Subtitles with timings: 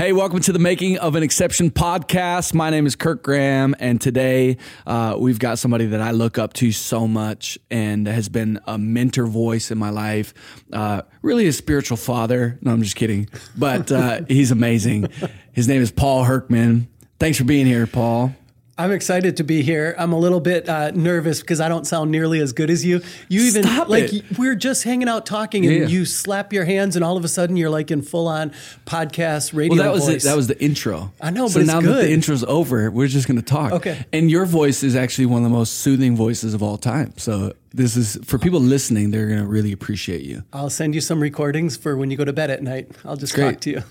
[0.00, 2.54] Hey, welcome to the Making of an Exception podcast.
[2.54, 6.54] My name is Kirk Graham, and today uh, we've got somebody that I look up
[6.54, 10.32] to so much and has been a mentor voice in my life.
[10.72, 12.58] Uh, really, a spiritual father.
[12.62, 13.28] No, I'm just kidding,
[13.58, 15.08] but uh, he's amazing.
[15.52, 16.86] His name is Paul Hurckman.
[17.18, 18.34] Thanks for being here, Paul.
[18.80, 19.94] I'm excited to be here.
[19.98, 23.02] I'm a little bit uh, nervous because I don't sound nearly as good as you.
[23.28, 24.38] You even Stop like it.
[24.38, 25.86] we're just hanging out talking, and Yeah.
[25.86, 28.52] you slap your hands, and all of a sudden you're like in full on
[28.86, 30.24] podcast radio Well, that was voice.
[30.24, 30.28] it.
[30.28, 31.12] That was the intro.
[31.20, 33.72] I know, so but it's now that the intro's over, we're just going to talk.
[33.72, 34.04] Okay.
[34.14, 37.12] And your voice is actually one of the most soothing voices of all time.
[37.18, 40.42] So this is for people listening; they're going to really appreciate you.
[40.54, 42.90] I'll send you some recordings for when you go to bed at night.
[43.04, 43.52] I'll just Great.
[43.52, 43.82] talk to you.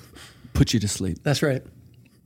[0.53, 1.19] Put you to sleep.
[1.21, 1.61] That's right.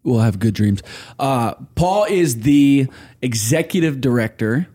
[0.04, 0.82] We'll have good dreams.
[1.18, 2.88] Uh, Paul is the
[3.22, 4.68] executive director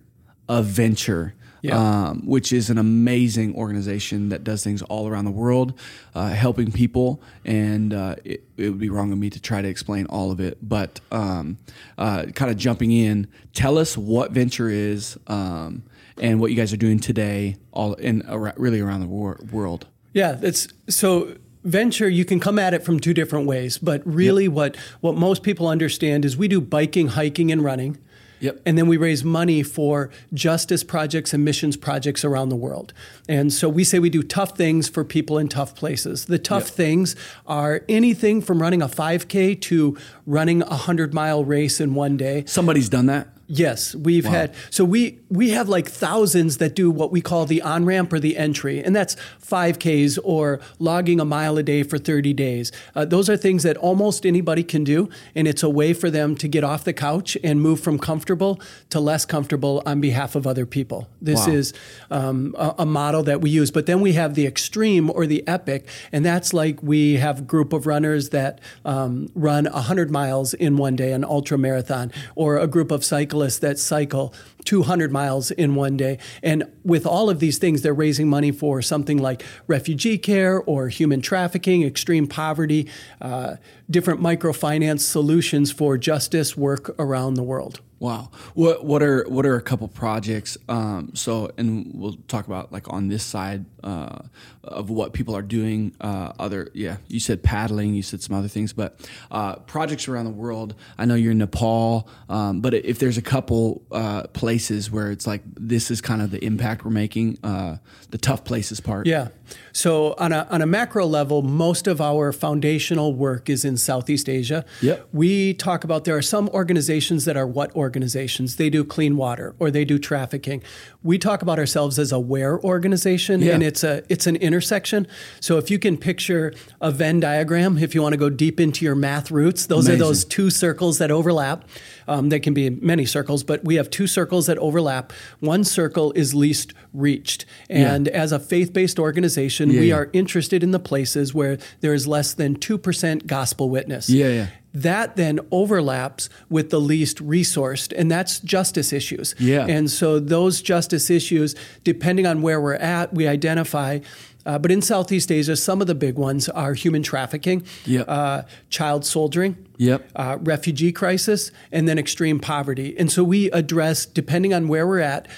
[0.49, 1.77] of Venture, Yeah.
[2.09, 5.79] um, which is an amazing organization that does things all around the world,
[6.15, 7.21] uh, helping people.
[7.45, 10.41] And uh, it, it would be wrong of me to try to explain all of
[10.41, 11.59] it, but um,
[11.99, 15.83] uh, kind of jumping in, tell us what Venture is um,
[16.17, 18.23] and what you guys are doing today, all in
[18.57, 19.87] really around the wor- world.
[20.15, 24.49] Yeah, it's so venture you can come at it from two different ways, but really
[24.49, 27.99] what what most people understand is we do biking, hiking and running.
[28.41, 28.61] Yep.
[28.65, 32.93] And then we raise money for justice projects and missions projects around the world.
[33.29, 36.27] And so we say we do tough things for people in tough places.
[36.27, 36.75] The tough Yep.
[36.75, 42.17] things are anything from running a 5K to running a 100 mile race in one
[42.17, 42.45] day.
[42.47, 43.29] Somebody's done that.
[43.51, 47.63] Yes, we've had so we we have like thousands that do what we call the
[47.63, 51.83] on ramp or the entry, and that's five Ks or logging a mile a day
[51.83, 52.71] for thirty days.
[52.95, 56.37] Uh, those are things that almost anybody can do, and it's a way for them
[56.37, 60.47] to get off the couch and move from comfortable to less comfortable on behalf of
[60.47, 61.09] other people.
[61.23, 61.55] This Wow.
[61.55, 61.73] is
[62.11, 63.71] um, a, a model that we use.
[63.71, 67.43] But then we have the extreme or the epic, and that's like we have a
[67.43, 72.59] group of runners that um, run 100 miles in one day, an ultra marathon, or
[72.59, 76.19] a group of cyclists that cycle 200 miles in one day.
[76.43, 80.89] And with all of these things, they're raising money for something like refugee care or
[80.89, 82.89] human trafficking, extreme poverty,
[83.21, 83.57] uh,
[83.91, 87.81] different microfinance solutions for justice work around the world.
[88.01, 88.31] Wow.
[88.55, 90.57] What what are what are a couple projects?
[90.69, 94.21] Um, so, and we'll talk about like on this side uh,
[94.63, 95.95] of what people are doing.
[96.01, 99.01] Uh, other, yeah, you said paddling, you said some other things, but
[99.33, 100.75] uh, projects around the world.
[100.97, 105.27] I know you're in Nepal, um, but if there's a couple uh, places where it's
[105.27, 107.79] like this is kind of the impact we're making, uh,
[108.11, 109.07] the tough places part.
[109.07, 109.29] Yeah.
[109.73, 114.29] So on a on a macro level, most of our foundational work is in Southeast
[114.29, 114.65] Asia.
[114.83, 115.09] Yep.
[115.13, 118.57] We talk about there are some organizations that are what organizations?
[118.57, 120.63] They do clean water or they do trafficking.
[121.03, 123.55] We talk about ourselves as a where organization Yeah.
[123.55, 125.07] and it's a it's an intersection.
[125.41, 128.85] So if you can picture a Venn diagram, if you want to go deep into
[128.85, 130.03] your math roots, those Amazing.
[130.03, 131.65] are those two circles that overlap.
[132.09, 135.13] Um, they can be many circles, but we have two circles that overlap.
[135.41, 137.45] One circle is least reached.
[137.69, 139.97] And as a faith based organization, Yeah, we yeah.
[139.97, 144.09] are interested in the places where there is less than 2% gospel witness.
[144.09, 144.47] Yeah, yeah.
[144.75, 149.35] That then overlaps with the least resourced, and that's justice issues.
[149.39, 149.67] Yeah.
[149.67, 151.55] And so those justice issues,
[151.85, 154.01] depending on where we're at, we identify.
[154.49, 158.07] Uh, but in Southeast Asia, some of the big ones are human trafficking, Yep.
[158.09, 160.09] uh, child soldiering, Yep.
[160.17, 162.97] uh, refugee crisis, and then extreme poverty.
[162.99, 165.29] And so we address, depending on where we're at,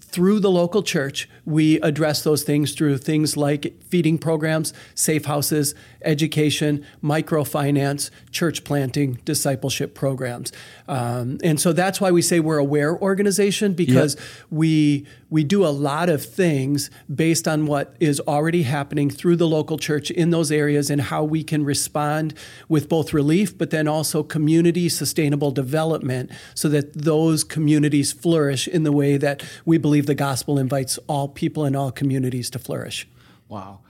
[0.00, 5.74] through the local church, we address those things through things like feeding programs, safe houses,
[6.06, 10.52] education, microfinance, church planting, discipleship programs.
[10.88, 14.16] Um, and so that's why we say we're a WARE organization because
[14.50, 19.46] we we do a lot of things based on what is already happening through the
[19.46, 22.32] local church in those areas and how we can respond
[22.68, 28.84] with both relief but then also community sustainable development so that those communities flourish in
[28.84, 33.08] the way that we believe the gospel invites all people in all communities to flourish.
[33.48, 33.80] Wow.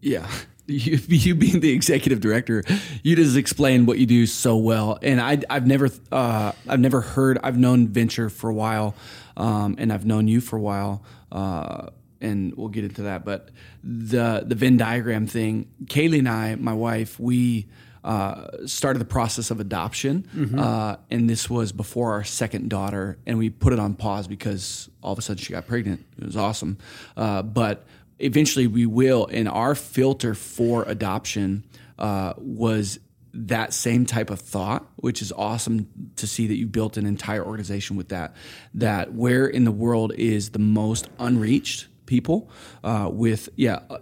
[0.00, 0.28] Yeah.
[0.86, 2.64] You, you being the executive director,
[3.04, 7.00] you just explain what you do so well, and I, I've never, uh, I've never
[7.02, 7.38] heard.
[7.44, 8.96] I've known Venture for a while,
[9.36, 13.24] um, and I've known you for a while, uh, and we'll get into that.
[13.24, 13.50] But
[13.84, 17.66] the the Venn diagram thing, Kaylee and I, my wife, we
[18.02, 20.26] uh, started the process of adoption,
[20.58, 24.90] uh, and this was before our second daughter, and we put it on pause because
[25.00, 26.04] all of a sudden she got pregnant.
[26.18, 26.78] It was awesome,
[27.16, 27.84] uh, but
[28.18, 29.26] eventually we will.
[29.26, 31.64] And our filter for adoption
[31.98, 32.98] uh, was
[33.32, 37.44] that same type of thought, which is awesome to see that you built an entire
[37.44, 38.34] organization with that.
[38.74, 42.50] That where in the world is the most unreached people
[42.82, 43.80] uh, with yeah.
[43.90, 43.98] Uh,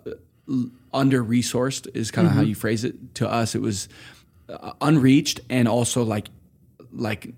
[0.93, 3.15] under resourced is kind of how you phrase it.
[3.17, 3.89] To us, it was
[4.49, 6.29] uh, unreached and also like
[6.93, 7.35] like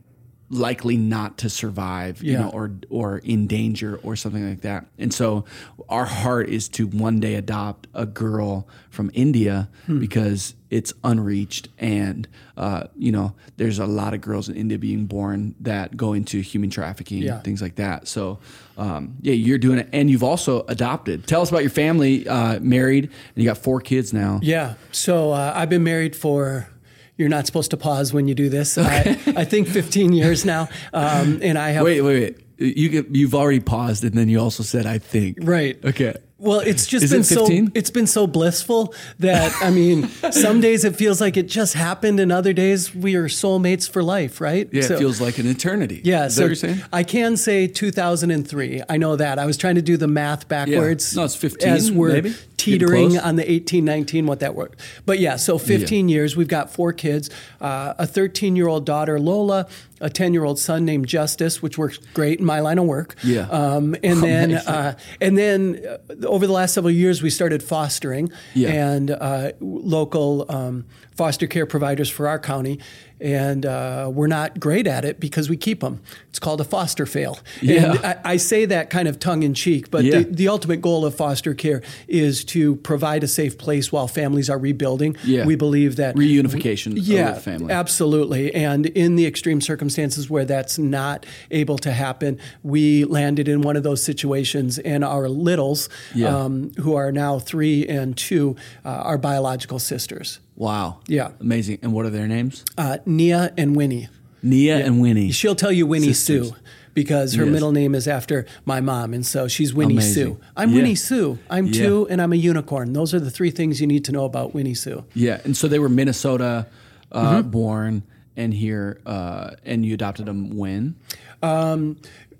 [0.49, 4.87] likely not to survive, you know, or or in danger or something like that.
[4.99, 5.45] And so
[5.89, 9.99] our heart is to one day adopt a girl from India Hmm.
[9.99, 12.27] because it's unreached and
[12.57, 16.41] uh, you know there's a lot of girls in India being born that go into
[16.41, 17.41] human trafficking Yeah.
[17.41, 18.07] things like that.
[18.09, 18.39] So
[18.79, 21.27] um, yeah, you're doing it, and you've also adopted.
[21.27, 22.29] Tell us about your family.
[22.29, 24.39] Uh, married, and you got four kids now.
[24.43, 24.75] Yeah.
[24.93, 26.69] So uh, I've been married for.
[27.17, 28.77] You're not supposed to pause when you do this.
[28.79, 31.85] I, I think 15 years now, um, and I have.
[31.85, 32.39] Wait, wait, wait.
[32.59, 35.83] You get, you've already paused, and then you also said, "I think." Right.
[35.85, 36.15] Okay.
[36.39, 40.61] Well, it's just Is been it so it's been so blissful that I mean, some
[40.61, 44.39] days it feels like it just happened, and other days we are soulmates for life,
[44.39, 44.69] right?
[44.71, 46.03] Yeah, So- it feels like an eternity.
[46.05, 46.83] Yeah, Is so that what you're saying?
[46.93, 48.83] I can say 2003.
[48.87, 49.39] I know that.
[49.39, 51.17] I was trying to do the math backwards.
[51.17, 52.35] No, it's 15 As we're maybe?
[52.59, 54.81] Teetering on the 18, 19, what that worked.
[55.05, 56.37] But yeah, so 15 years.
[56.37, 57.31] We've got four kids
[57.61, 59.69] uh, a 13 year old daughter, Lola,
[60.01, 63.15] a 10 year old son named Justice, which works great in my line of work.
[63.25, 63.49] Yeah.
[63.49, 68.31] Um, and then, uh, and then uh, over the last several years, we started fostering
[68.55, 68.71] Yeah.
[68.95, 70.85] and uh, local um,
[71.17, 72.79] foster care providers for our county.
[73.19, 76.03] And uh, we're not great at it because we keep them.
[76.29, 77.39] It's called a foster fail.
[77.63, 77.93] Yeah.
[77.93, 80.19] And I, I say that kind of tongue in cheek, but Yeah.
[80.19, 84.51] the, the ultimate goal of foster care is to provide a safe place while families
[84.51, 85.17] are rebuilding.
[85.25, 85.47] Yeah.
[85.47, 87.73] We believe that Reunification yeah, of the family.
[87.73, 88.55] absolutely.
[88.55, 93.77] And in the extreme circumstances where that's not able to happen, we landed in one
[93.77, 96.37] of those situations, and our littles, Yeah.
[96.37, 101.01] um, who are now three and two, uh, are biological sisters, Wow.
[101.07, 101.33] Yeah.
[101.41, 101.79] Amazing.
[101.83, 102.65] And what are their names?
[102.79, 104.09] uh, Nia and Winnie.
[104.43, 105.31] Nia and Winnie.
[105.33, 106.49] She'll tell you Winnie Sisters.
[106.51, 106.57] Sue
[106.95, 107.53] because her Yes.
[107.53, 110.15] middle name is after my mom, and so she's Winnie Amazing.
[110.37, 110.41] Sue.
[110.57, 110.77] I'm Yeah.
[110.77, 111.39] Winnie Sue.
[111.51, 111.73] I'm Yeah.
[111.83, 112.93] two, and I'm a unicorn.
[112.95, 115.05] Those are the three things you need to know about Winnie Sue.
[115.15, 115.41] Yeah.
[115.45, 116.67] And so they were Minnesota
[117.13, 117.51] uh, Mm-hmm.
[117.51, 118.03] born
[118.37, 120.95] and here, uh, and you adopted them when?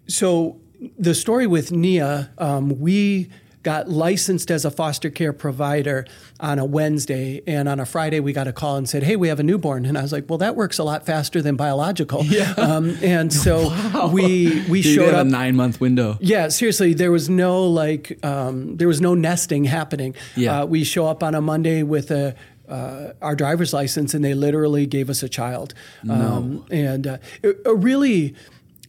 [0.09, 0.57] So
[0.99, 3.29] the story with Nia, um, we
[3.67, 6.07] got licensed as a foster care provider
[6.39, 9.27] on a Wednesday, and on a Friday we got a call and said, "Hey, we
[9.27, 12.25] have a newborn." And I was like, "Well, that works a lot faster than biological."
[12.37, 12.53] Yeah.
[12.57, 13.55] Um, and so
[14.13, 15.27] we we So you showed up.
[15.27, 16.17] a nine month window.
[16.21, 20.15] Yeah, seriously, there was no like, um, there was no nesting happening.
[20.37, 20.61] Yeah.
[20.63, 22.35] Uh, we show up on a Monday with a.
[22.69, 25.73] Uh, our driver's license, and they literally gave us a child.
[26.11, 27.19] Um, and uh,
[27.65, 28.35] a really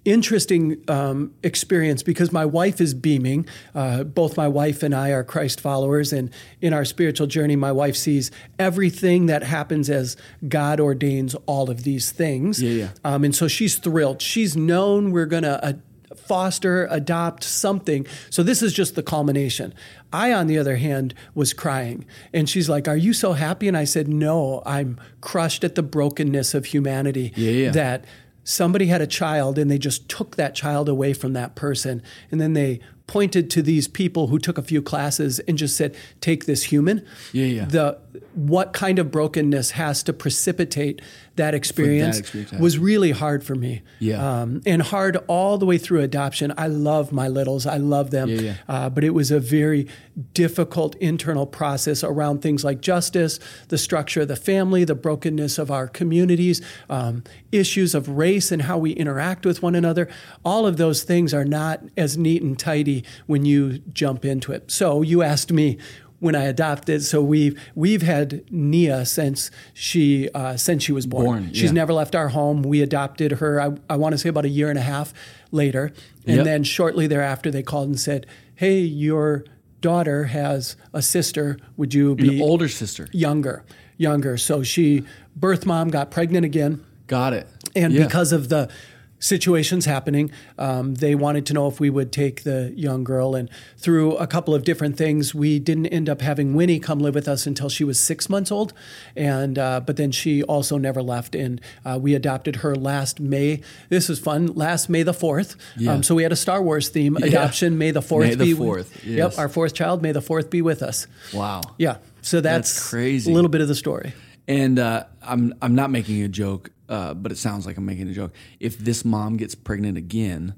[0.07, 3.45] interesting um, experience because my wife is beaming.
[3.75, 6.31] Uh, both my wife and I are Christ followers, and
[6.61, 10.15] in our spiritual journey, my wife sees everything that happens as
[10.47, 12.61] God ordains all of these things.
[12.61, 12.89] Yeah, yeah.
[13.03, 14.21] Um, and so she's thrilled.
[14.21, 15.73] She's known we're going to uh,
[16.15, 18.07] foster, adopt something.
[18.29, 19.73] So this is just the culmination.
[20.13, 22.05] I, on the other hand, was crying.
[22.33, 23.67] And she's like, Are you so happy?
[23.67, 27.33] And I said, No, I'm crushed at the brokenness of humanity.
[27.35, 27.71] Yeah, yeah.
[27.71, 28.05] That
[28.47, 32.01] somebody had a child and they just took that child away from that person.
[32.31, 35.95] And then they pointed to these people who took a few classes and just said,
[36.21, 37.05] Take this human.
[37.31, 37.65] Yeah, yeah.
[37.65, 37.99] The
[38.33, 41.01] what kind of brokenness has to precipitate
[41.37, 43.81] that experience, experience was really hard for me.
[43.99, 44.41] Yeah.
[44.41, 46.53] Um, and hard all the way through adoption.
[46.57, 47.65] I love my littles.
[47.65, 48.29] I love them.
[48.29, 48.53] Yeah, yeah.
[48.67, 49.87] Uh, but it was a very
[50.33, 53.39] difficult internal process around things like justice,
[53.69, 58.63] the structure of the family, the brokenness of our communities, um, issues of race and
[58.63, 60.09] how we interact with one another.
[60.43, 64.71] All of those things are not as neat and tidy when you jump into it.
[64.71, 65.77] So you asked me
[66.19, 67.03] when I adopted.
[67.03, 71.25] So we've we've had Nia since she uh, since she was born.
[71.25, 71.71] Born, She's yeah.
[71.71, 72.63] never left our home.
[72.63, 73.61] We adopted her.
[73.61, 75.13] I, I want to say about a year and a half
[75.51, 75.93] later,
[76.25, 76.45] and Yep.
[76.45, 78.25] then shortly thereafter they called and said,
[78.55, 79.45] "Hey, your
[79.81, 81.57] daughter has a sister.
[81.77, 83.07] Would you be An older sister.
[83.11, 83.63] younger?"
[83.99, 84.37] Younger.
[84.37, 85.03] So she
[85.35, 86.83] birth mom got pregnant again.
[87.07, 87.47] Got it.
[87.75, 88.03] And Yeah.
[88.05, 88.69] because of the
[89.19, 93.35] situations happening, um, they wanted to know if we would take the young girl.
[93.35, 97.15] And through a couple of different things, we didn't end up having Winnie come live
[97.15, 98.73] with us until she was six months old.
[99.15, 103.61] And uh, but then she also never left, and uh, we adopted her last May.
[103.89, 104.47] This is fun.
[104.47, 105.55] Last May the fourth.
[105.77, 105.93] Yeah.
[105.93, 107.77] Um, so we had a Star Wars theme adoption.
[107.77, 109.33] May the fourth May the be 4th, yes.
[109.33, 110.01] Yep, our fourth child.
[110.01, 111.07] May the fourth be with us.
[111.33, 111.61] Wow.
[111.77, 111.97] Yeah.
[112.21, 113.31] So that's, That's crazy.
[113.31, 114.13] A little bit of the story.
[114.47, 118.07] And uh, I'm I'm not making a joke, uh, but it sounds like I'm making
[118.09, 118.33] a joke.
[118.59, 120.55] If this mom gets pregnant again,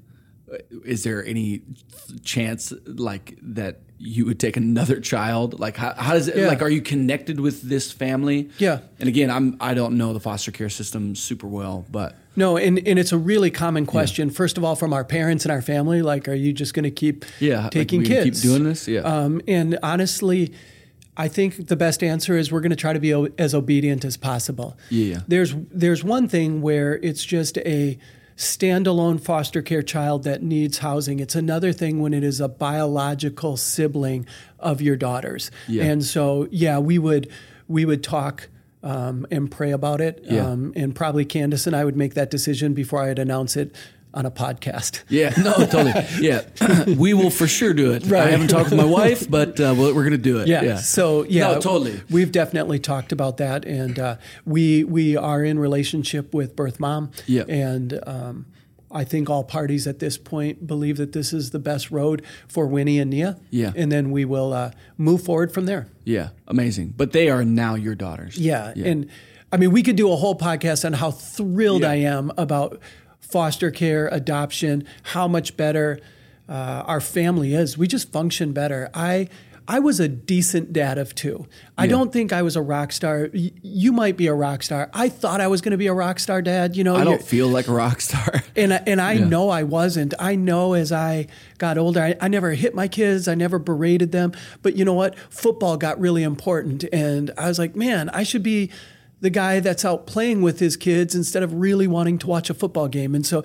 [0.52, 1.62] uh, is there any
[2.22, 5.58] chance like that you would take another child?
[5.60, 6.46] Like how, how does it Yeah.
[6.46, 8.48] like are you connected with this family?
[8.58, 8.80] Yeah.
[9.00, 12.78] And again, I'm I don't know the foster care system super well, but No, and,
[12.86, 14.30] and it's a really common question.
[14.30, 16.90] First of all, from our parents and our family, like, are you just going to
[16.92, 18.42] keep Yeah, like, taking we gonna keep kids?
[18.42, 18.86] doing this?
[18.88, 19.00] Yeah.
[19.00, 20.54] Um, and honestly,
[21.20, 24.06] I think the best answer is we're going to try to be o- as obedient
[24.06, 24.78] as possible.
[24.88, 25.20] Yeah.
[25.28, 27.98] There's there's one thing where it's just a
[28.36, 31.20] standalone foster care child that needs housing.
[31.20, 34.26] It's another thing when it is a biological sibling
[34.58, 35.50] of your daughter's.
[35.68, 35.84] Yeah.
[35.84, 37.30] And so yeah, we would
[37.68, 38.48] we would talk
[38.82, 40.24] um, and pray about it.
[40.24, 40.46] Yeah.
[40.46, 43.76] Um, and probably Candace and I would make that decision before I'd announce it
[44.12, 45.02] on a podcast.
[45.08, 45.92] Yeah, no, totally.
[46.20, 46.42] Yeah,
[46.96, 48.10] we will for sure do it.
[48.12, 50.48] I haven't talked with my wife, but uh, we're, going to do it.
[50.48, 50.62] Yeah.
[50.62, 50.76] yeah.
[50.76, 52.00] So yeah, No, totally.
[52.10, 57.10] We've definitely talked about that, and uh, we we are in relationship with Birth Mom.
[57.26, 57.44] Yeah.
[57.48, 58.46] And um,
[58.90, 62.66] I think all parties at this point believe that this is the best road for
[62.66, 63.38] Winnie and Nia.
[63.50, 63.72] Yeah.
[63.76, 65.86] And then we will uh, move forward from there.
[66.04, 66.94] Yeah, amazing.
[66.96, 68.36] But they are now your daughters.
[68.36, 68.72] Yeah.
[68.76, 69.08] And
[69.52, 71.90] I mean, we could do a whole podcast on how thrilled Yeah.
[71.90, 72.80] I am about
[73.30, 76.00] foster care, adoption, how much better
[76.48, 77.78] uh, our family is.
[77.78, 78.90] We just function better.
[78.94, 79.28] I.
[79.68, 81.46] I was a decent dad of two.
[81.78, 81.90] I Yeah.
[81.90, 83.28] don't think I was a rock star.
[83.32, 84.90] Y- You might be a rock star.
[84.92, 86.76] I thought I was going to be a rock star dad.
[86.76, 88.42] You know, I don't feel like a rock star.
[88.56, 89.26] and I, and I Yeah.
[89.28, 90.12] know I wasn't.
[90.18, 93.28] I know as I got older, I, I never hit my kids.
[93.28, 94.32] I never berated them.
[94.62, 95.16] But you know what?
[95.28, 98.72] Football got really important, and I was like, man, I should be
[99.20, 102.54] the guy that's out playing with his kids instead of really wanting to watch a
[102.54, 103.14] football game.
[103.14, 103.42] And so,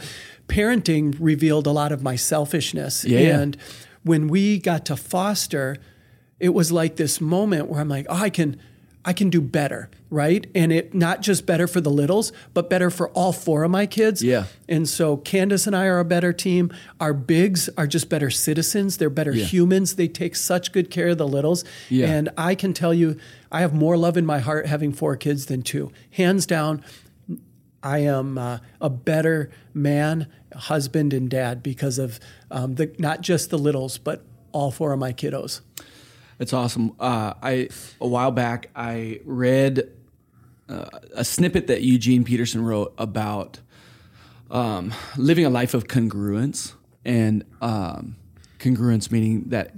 [0.48, 3.04] parenting revealed a lot of my selfishness.
[3.04, 3.40] Yeah.
[3.40, 3.58] And
[4.04, 5.78] when we got to foster,
[6.40, 8.60] it was like this moment where I'm like, oh, I can.
[9.08, 10.48] I can do better, right?
[10.56, 13.86] And it not just better for the littles, but better for all four of my
[13.86, 14.24] kids.
[14.24, 14.46] Yeah.
[14.68, 16.74] And so Candace and I are a better team.
[17.00, 18.98] Our bigs are just better citizens.
[18.98, 19.46] They're better Yeah.
[19.46, 19.96] humans.
[19.96, 21.64] They take such good care of the littles.
[21.88, 22.08] Yeah.
[22.08, 23.16] And I can tell you,
[23.52, 25.92] I have more love in my heart having four kids than two.
[26.12, 26.84] Hands down,
[27.84, 32.20] I am uh, a better man, husband, and dad because of
[32.50, 35.62] um, the not just the littles, but all four of my kiddos.
[36.40, 36.94] It's awesome.
[37.00, 37.70] Uh, I
[38.02, 39.90] a while back I read
[40.68, 43.60] uh, a snippet that Eugene Peterson wrote about
[44.52, 46.74] um, living a life of congruence,
[47.04, 48.16] and um,
[48.60, 49.76] congruence meaning that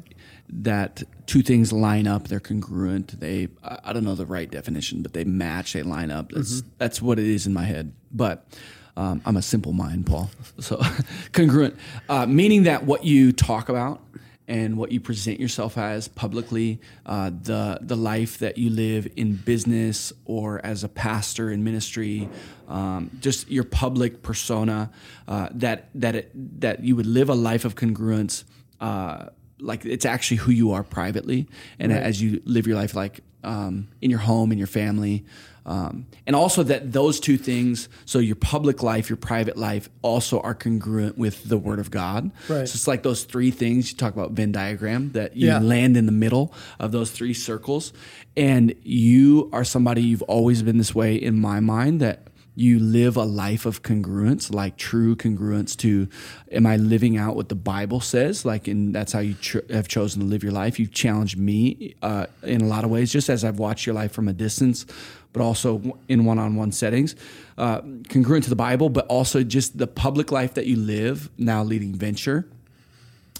[0.50, 2.28] that two things line up.
[2.28, 3.20] They're congruent.
[3.20, 5.74] They I don't know the right definition, but they match.
[5.74, 6.32] They line up.
[6.32, 7.94] That's that's what it is in my head.
[8.12, 8.48] But
[8.96, 10.32] um, I'm a simple mind, Paul.
[10.60, 10.82] So
[11.34, 11.76] congruent,
[12.10, 14.02] uh, meaning that what you talk about
[14.48, 19.36] and what you present yourself as publicly, uh, the the life that you live in
[19.36, 22.30] business or as a pastor in ministry,
[22.68, 24.90] um, just your public persona,
[25.28, 28.46] uh, that that it, that you would live a life of congruence,
[28.80, 29.26] uh,
[29.60, 33.90] like it's actually who you are privately, and as you live your life, like um,
[34.02, 35.26] in your home, in your family.
[35.68, 40.40] Um, and also that those two things, so your public life, your private life, also
[40.40, 42.32] are congruent with the Word of God.
[42.48, 42.68] Right.
[42.68, 45.60] So it's like those three things you talk about Venn diagram that you Yeah.
[45.60, 47.92] land in the middle of those three circles,
[48.38, 52.24] and you are somebody you've always been this way in my mind that
[52.60, 56.08] you live a life of congruence, like true congruence to,
[56.52, 58.46] am I living out what the Bible says?
[58.46, 60.80] Like, and that's how you ch- have chosen to live your life.
[60.80, 64.12] You've challenged me uh, in a lot of ways, just as I've watched your life
[64.12, 64.88] from a distance,
[65.38, 67.16] but also in one-on-one settings,
[67.58, 71.64] uh, congruent to the Bible, but also just the public life that you live now,
[71.64, 72.48] leading venture.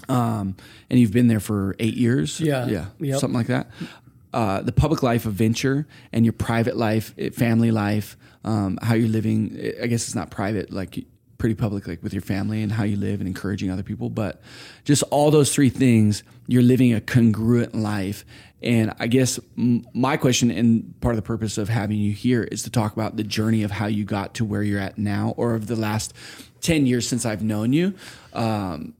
[0.08, 0.56] Um,
[0.88, 2.40] and you've been there for eight years.
[2.40, 2.66] Yeah.
[2.68, 3.20] yeah, Yep.
[3.20, 3.66] something like that.
[4.32, 8.94] Uh, the public life of venture and your private life, eh, family life, um, how
[8.94, 9.56] you're living.
[9.60, 11.04] eh, I guess it's not private, like
[11.38, 14.10] pretty public, like with your family and how you live and encouraging other people.
[14.10, 14.40] But
[14.84, 18.24] just all those three things, you're living a congruent life.
[18.60, 22.64] And I guess my question and part of the purpose of having you here is
[22.64, 25.54] to talk about the journey of how you got to where you're at now, or
[25.54, 26.12] of the last
[26.60, 27.94] ten years since I've known you.
[28.32, 28.94] Um,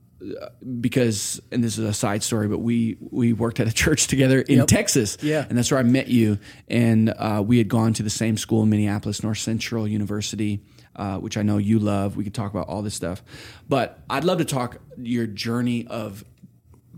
[0.80, 4.40] because and this is a side story but we we worked at a church together
[4.40, 4.66] in Yep.
[4.66, 5.47] texas Yeah.
[5.49, 8.64] and that's where i met you and uh, we had gone to the same school
[8.64, 10.61] in minneapolis north central university
[10.98, 12.16] uh, which i know you love.
[12.16, 13.22] We could talk about all this stuff.
[13.68, 16.24] But i'd love to talk your journey of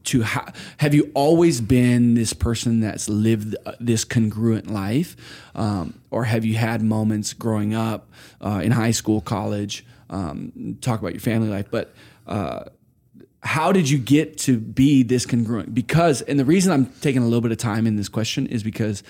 [0.03, 5.17] to ha- have you always been this person that's lived uh, this congruent life?
[5.55, 8.09] Um, or have you had moments growing up
[8.41, 9.85] uh, in high school college?
[10.09, 11.67] Um, talk about your family life.
[11.71, 11.95] But
[12.27, 12.65] uh,
[13.43, 15.75] how did you get to be this congruent?
[15.75, 18.63] Because and the reason i'm taking a little bit of time in this question is
[18.63, 19.03] because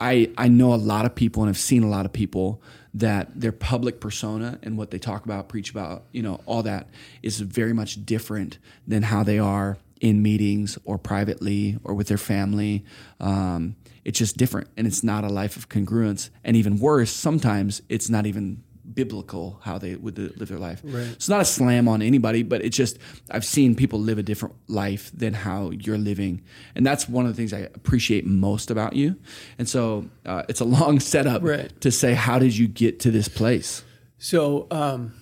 [0.00, 2.62] i i know a lot of people and I've seen a lot of people
[2.94, 6.88] that their public persona and what they talk about preach about you know all that
[7.22, 12.18] is very much different than how they are in meetings or privately or with their
[12.18, 12.84] family.
[13.20, 16.28] Um, it's just different and it's not a life of congruence.
[16.44, 20.80] And even worse sometimes it's not even biblical how they would live their life.
[20.84, 21.06] Right.
[21.06, 22.98] It's not a slam on anybody, but it's just
[23.30, 26.42] I've seen people live a different life than how you're living,
[26.74, 29.16] and that's one of the things I appreciate most about you.
[29.58, 31.70] And so uh, it's a long setup Right.
[31.80, 33.82] to say how did you get to this place?
[34.18, 35.14] So, um,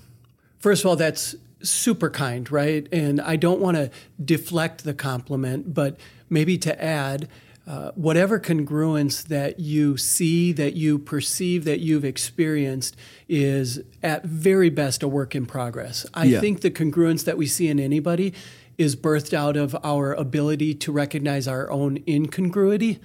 [0.58, 2.88] first of all, that's super kind, right?
[2.92, 3.90] And I don't want to
[4.24, 7.28] deflect the compliment, but maybe to add,
[7.66, 12.96] uh, whatever congruence that you see, that you perceive, that you've experienced
[13.28, 16.04] is at very best a work in progress.
[16.12, 16.40] I Yeah.
[16.40, 18.32] think the congruence that we see in anybody
[18.78, 22.98] is birthed out of our ability to recognize our own incongruity.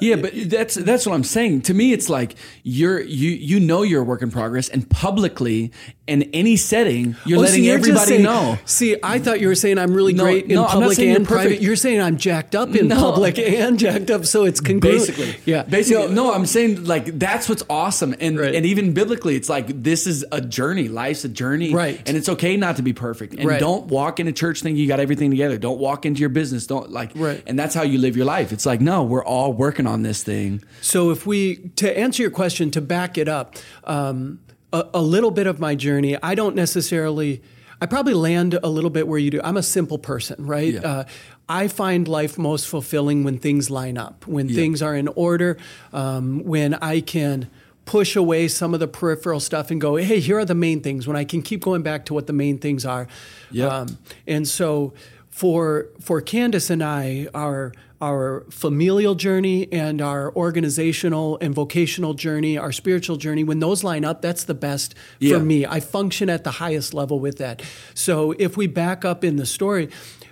[0.00, 1.62] Yeah, but that's that's what I'm saying.
[1.62, 5.72] To me, it's like you're you you know you're a work in progress, and publicly
[6.08, 8.58] in any setting, you're Oh, letting see, everybody saying- know.
[8.64, 11.60] See, I thought you were saying I'm really No, great in no, public and private.
[11.62, 12.96] You're saying I'm jacked up in No.
[12.96, 14.82] public and jacked up, so it's congruent.
[15.06, 15.62] Basically, yeah.
[15.64, 18.54] Basically, no, I'm saying like that's what's awesome, and Right.
[18.54, 20.88] and even biblically, it's like this is a journey.
[20.88, 22.00] Life's a journey, Right.
[22.06, 23.34] And it's okay not to be perfect.
[23.34, 23.60] And Right.
[23.60, 25.58] don't walk into church thinking you got everything together.
[25.58, 26.66] Don't walk into your business.
[26.66, 27.42] Don't like, Right.
[27.46, 28.52] And that's how you live your life.
[28.52, 30.62] It's like no, we're all working on this thing.
[30.80, 34.38] So if we to answer your question, to back it up, um,
[34.72, 37.42] a, a little bit of my journey, I don't necessarily.
[37.80, 39.40] I probably land a little bit where you do.
[39.44, 40.74] I'm a simple person, right?
[40.74, 40.80] Yeah.
[40.80, 41.04] Uh,
[41.48, 45.58] I find life most fulfilling when things line up, when things are in order,
[45.92, 47.48] um, when I can
[47.84, 51.06] push away some of the peripheral stuff and go, hey, here are the main things,
[51.06, 53.06] when I can keep going back to what the main things are.
[53.50, 53.68] Yeah.
[53.68, 54.92] Um, and so
[55.30, 62.56] for for Candace and I, our our familial journey and our organizational and vocational journey,
[62.56, 65.38] our spiritual journey, when those line up, that's the best Yeah.
[65.38, 65.66] for me.
[65.66, 67.62] I function at the highest level with that.
[67.94, 69.88] So if we back up in the story,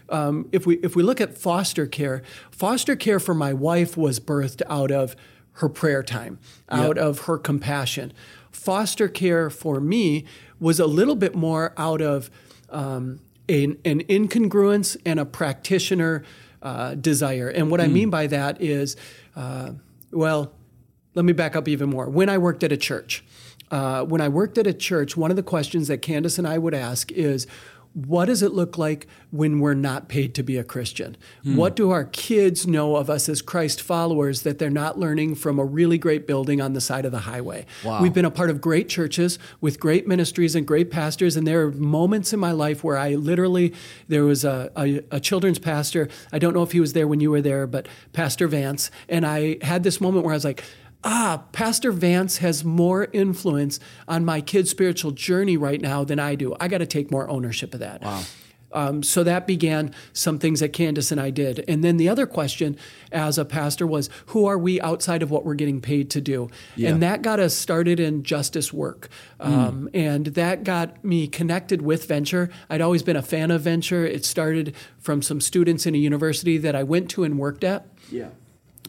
[0.09, 4.21] um, if we if we look at foster care, foster care for my wife was
[4.21, 5.17] birthed out of
[5.55, 6.39] her prayer time,
[6.71, 8.13] out of her compassion.
[8.53, 10.25] Foster care for me
[10.61, 12.31] was a little bit more out of
[12.71, 13.19] um,
[13.49, 16.23] an, an incongruence and a practitioner
[16.63, 17.49] uh, desire.
[17.49, 18.97] And what I mean by that is,
[19.35, 19.73] uh,
[20.13, 20.53] well,
[21.15, 22.09] let me back up even more.
[22.09, 23.25] When I worked at a church,
[23.71, 26.59] uh, when I worked at a church, one of the questions that Candace and I
[26.59, 27.47] would ask is,
[27.97, 31.17] what does it look like when we're not paid to be a Christian?
[31.45, 31.57] Hmm.
[31.57, 35.59] What do our kids know of us as Christ followers that they're not learning from
[35.59, 37.65] a really great building on the side of the highway?
[37.83, 38.03] Wow.
[38.03, 41.63] We've been a part of great churches with great ministries and great pastors, and there
[41.63, 43.73] are moments in my life where I literally,
[44.09, 46.11] there was a, a, a children's pastor.
[46.31, 48.91] I don't know if he was there when you were there, but Pastor Vance.
[49.09, 50.63] And I had this moment where I was like,
[51.07, 56.35] ah, Pastor Vance has more influence on my kid's spiritual journey right now than I
[56.35, 56.55] do.
[56.61, 58.03] I got to take more ownership of that.
[58.03, 58.23] Wow.
[58.73, 61.65] Um, so that began some things that Candace and I did.
[61.69, 62.77] And then the other question
[63.13, 66.51] as a pastor was, who are we outside of what we're getting paid to do?
[66.75, 66.91] Yeah.
[66.91, 69.09] And that got us started in justice work.
[69.41, 72.51] Um, And that got me connected with Venture.
[72.69, 74.05] I'd always been a fan of Venture.
[74.05, 77.87] It started from some students in a university that I went to and worked at
[78.11, 78.31] Yeah.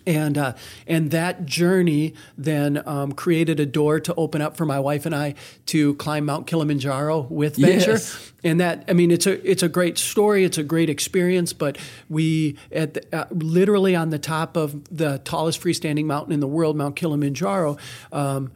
[0.07, 0.53] And uh,
[0.87, 5.13] and that journey then um, created a door to open up for my wife and
[5.13, 5.35] I
[5.67, 7.91] to climb Mount Kilimanjaro with Venture.
[7.91, 8.31] Yes.
[8.43, 10.45] And that I mean, it's a it's a great story.
[10.45, 11.53] It's a great experience.
[11.53, 11.77] But
[12.09, 16.47] we at the, uh, literally on the top of the tallest freestanding mountain in the
[16.47, 17.77] world, Mount Kilimanjaro.
[18.11, 18.51] Um,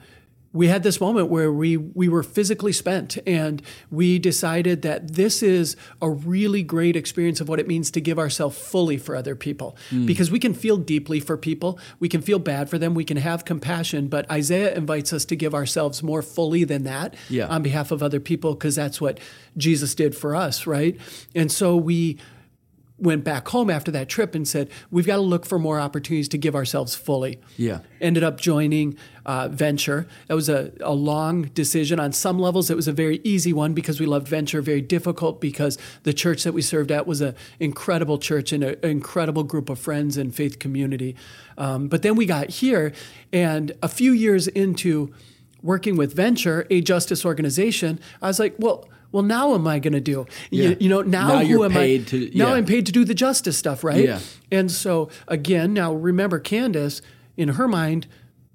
[0.53, 5.41] we had this moment where we we were physically spent and we decided that this
[5.41, 9.35] is a really great experience of what it means to give ourselves fully for other
[9.35, 9.77] people.
[9.89, 10.05] Hmm.
[10.05, 13.17] Because we can feel deeply for people we can feel bad for them we can
[13.17, 17.47] have compassion but Isaiah invites us to give ourselves more fully than that Yeah.
[17.47, 19.19] on behalf of other people because that's what
[19.57, 20.97] Jesus did for us right?
[21.33, 22.17] And so we
[23.01, 26.29] went back home after that trip and said we've got to look for more opportunities
[26.29, 27.79] to give ourselves fully Yeah.
[27.99, 30.07] ended up joining uh, Venture.
[30.27, 31.99] That was a, a long decision.
[31.99, 34.61] On some levels, it was a very easy one because we loved Venture.
[34.61, 38.83] Very difficult because the church that we served at was an incredible church and a-
[38.85, 41.15] an incredible group of friends and faith community.
[41.57, 42.93] Um, but then we got here,
[43.33, 45.13] and a few years into
[45.63, 48.87] working with Venture, a justice organization, I was like, well.
[49.11, 50.25] Well, now am I going to do?
[50.49, 50.75] You- Yeah.
[50.79, 52.03] You, know, now, Now who am paid I?
[52.05, 52.53] to- now.
[52.53, 54.03] I'm paid to do the justice stuff, right?
[54.05, 54.19] Yeah.
[54.51, 57.01] And so again, now remember Candace,
[57.37, 58.07] in her mind,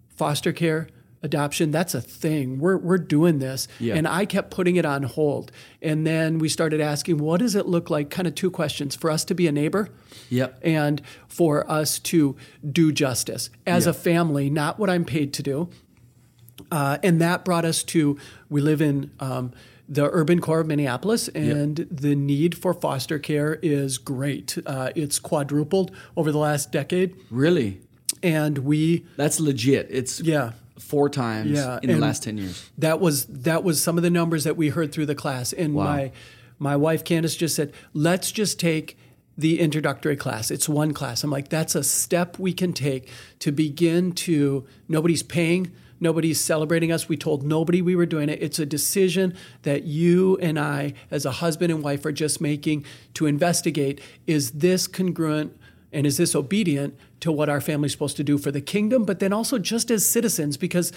[0.09, 0.88] foster care,
[1.23, 2.59] adoption, that's a thing.
[2.59, 3.66] We're we're doing this.
[3.81, 3.95] Yeah.
[3.97, 5.51] And I kept putting it on hold.
[5.83, 8.11] And then we started asking, what does it look like?
[8.11, 8.95] Kind of two questions.
[8.95, 9.88] For us to be a neighbor
[10.31, 10.61] Yep.
[10.62, 12.37] and for us to
[12.71, 13.90] do justice as Yeah.
[13.90, 15.69] a family, not what I'm paid to do.
[16.71, 18.16] Uh, and that brought us to
[18.49, 19.53] we live in um,
[19.88, 24.59] the urban core of Minneapolis, and the need for foster care is great.
[24.66, 27.81] Uh, it's quadrupled over the last decade, Really?
[28.22, 29.87] and we That's legit.
[29.90, 32.68] It's yeah four times Yeah, in the last ten years.
[32.79, 35.75] that was that was some of the numbers that we heard through the class and
[35.75, 35.85] Wow.
[35.85, 36.12] my
[36.59, 38.99] my wife Candace just said let's just take
[39.38, 43.53] the introductory class it's one class i'm like that's a step we can take to
[43.53, 48.59] begin to nobody's paying nobody's celebrating us we told nobody we were doing it it's
[48.59, 53.26] a decision that you and i as a husband and wife are just making to
[53.26, 55.56] investigate is this congruent
[55.92, 59.18] and is this obedient to what our family's supposed to do for the kingdom but
[59.20, 60.92] then also just as citizens because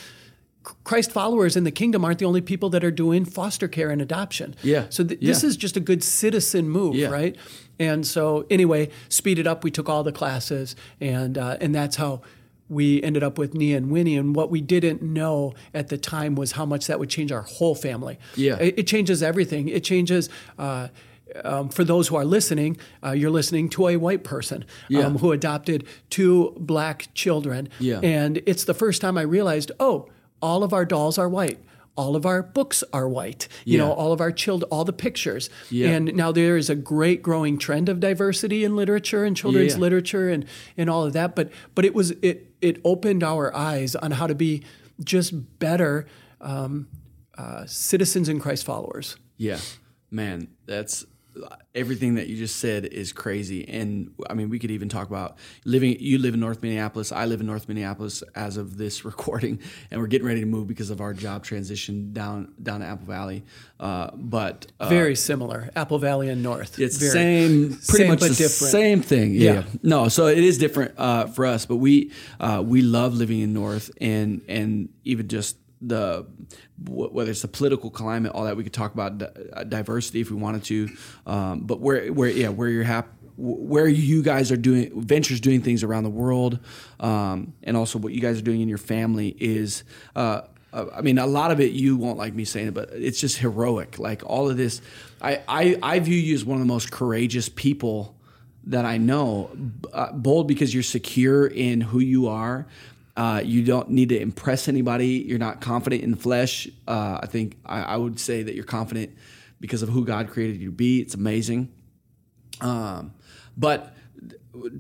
[0.84, 4.02] Christ followers in the kingdom aren't the only people that are doing foster care and
[4.02, 4.56] adoption.
[4.62, 4.88] Yeah.
[4.90, 7.08] So th- this is just a good citizen move, Yeah.
[7.08, 7.38] right?
[7.80, 9.64] And so anyway, speed it up.
[9.64, 12.22] We took all the classes, and uh, and that's how
[12.70, 14.16] we ended up with Nia and Winnie.
[14.16, 17.42] And what we didn't know at the time was how much that would change our
[17.42, 18.20] whole family.
[18.36, 18.58] Yeah.
[18.60, 19.68] It, it changes everything.
[19.68, 20.30] It changes.
[20.58, 20.90] Uh,
[21.44, 25.02] um, for those who are listening, uh, you're listening to a white person Yeah.
[25.02, 27.70] um, who adopted two black children.
[27.80, 28.00] Yeah.
[28.02, 30.08] And it's the first time I realized, oh,
[30.42, 31.60] all of our dolls are white.
[32.00, 33.48] All of our books are white.
[33.66, 33.84] You Yeah.
[33.86, 35.50] know, all of our children, all the pictures.
[35.70, 35.90] Yeah.
[35.90, 39.80] And now there is a great growing trend of diversity in literature and children's Yeah.
[39.86, 40.46] literature and,
[40.78, 41.36] and all of that.
[41.36, 44.64] But but it was it it opened our eyes on how to be
[45.04, 46.06] just better
[46.42, 46.88] um,
[47.38, 49.18] uh, citizens and Christ followers.
[49.38, 49.60] Yeah,
[50.12, 51.06] man, that's
[51.76, 53.68] everything that you just said is crazy.
[53.68, 55.98] And I mean, we could even talk about living.
[56.00, 57.12] You live in North Minneapolis.
[57.12, 59.60] I live in North Minneapolis as of this recording,
[59.92, 63.06] and we're getting ready to move because of our job transition down down to Apple
[63.06, 63.44] Valley.
[63.80, 66.80] Uh, but uh, Very similar, Apple Valley and North.
[66.80, 68.72] it's Very- same, pretty same much the different.
[68.72, 69.34] same thing.
[69.34, 69.54] Yeah.
[69.54, 69.64] Yeah.
[69.84, 73.54] No, so it is different uh, for us, but we uh, we love living in
[73.54, 76.26] North, and and even just the
[76.88, 80.38] whether it's the political climate, all that we could talk about uh, diversity if we
[80.38, 80.90] wanted to,
[81.26, 83.10] um, but where where yeah where you're happy.
[83.42, 86.60] Where you guys are doing ventures, doing things around the world,
[87.00, 91.02] um, and also what you guys are doing in your family is uh, uh, I
[91.02, 93.98] mean, a lot of it you won't like me saying it, but it's just heroic.
[93.98, 94.82] Like all of this,
[95.22, 98.16] I, I, I view you as one of the most courageous people
[98.66, 99.50] that I know.
[99.92, 102.68] Uh, bold because you're secure in who you are.
[103.20, 105.26] Uh, you don't need to impress anybody.
[105.28, 106.70] You're not confident in the flesh.
[106.88, 109.14] Uh, I think I, I would say that you're confident
[109.60, 111.02] because of who God created you to be.
[111.02, 111.70] It's amazing.
[112.62, 113.14] Um,
[113.58, 113.94] but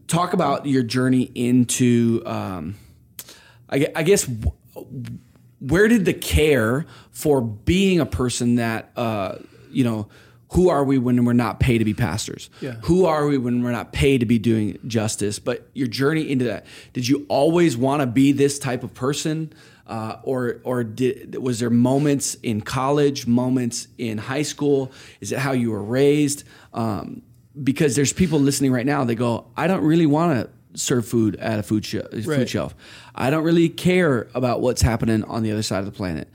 [0.08, 2.76] talk about your journey into, um,
[3.70, 4.26] I, I guess,
[5.60, 9.36] where did the care for being a person that, uh,
[9.70, 10.08] you know,
[10.52, 12.50] who are we when we're not paid to be pastors?
[12.60, 12.74] Yeah.
[12.84, 15.38] Who are we when we're not paid to be doing justice?
[15.38, 19.54] But your journey into that, did you always want to be this type of person?
[19.86, 24.92] Uh, or or did, was there moments in college, moments in high school?
[25.20, 26.44] Is it how you were raised?
[26.74, 27.24] Um,
[27.64, 29.04] because there's people listening right now.
[29.04, 32.48] They go, I don't really want to serve food at a food, sh- food Right.
[32.50, 32.76] shelf.
[33.16, 36.30] I don't really care about what's happening on the other side of the planet.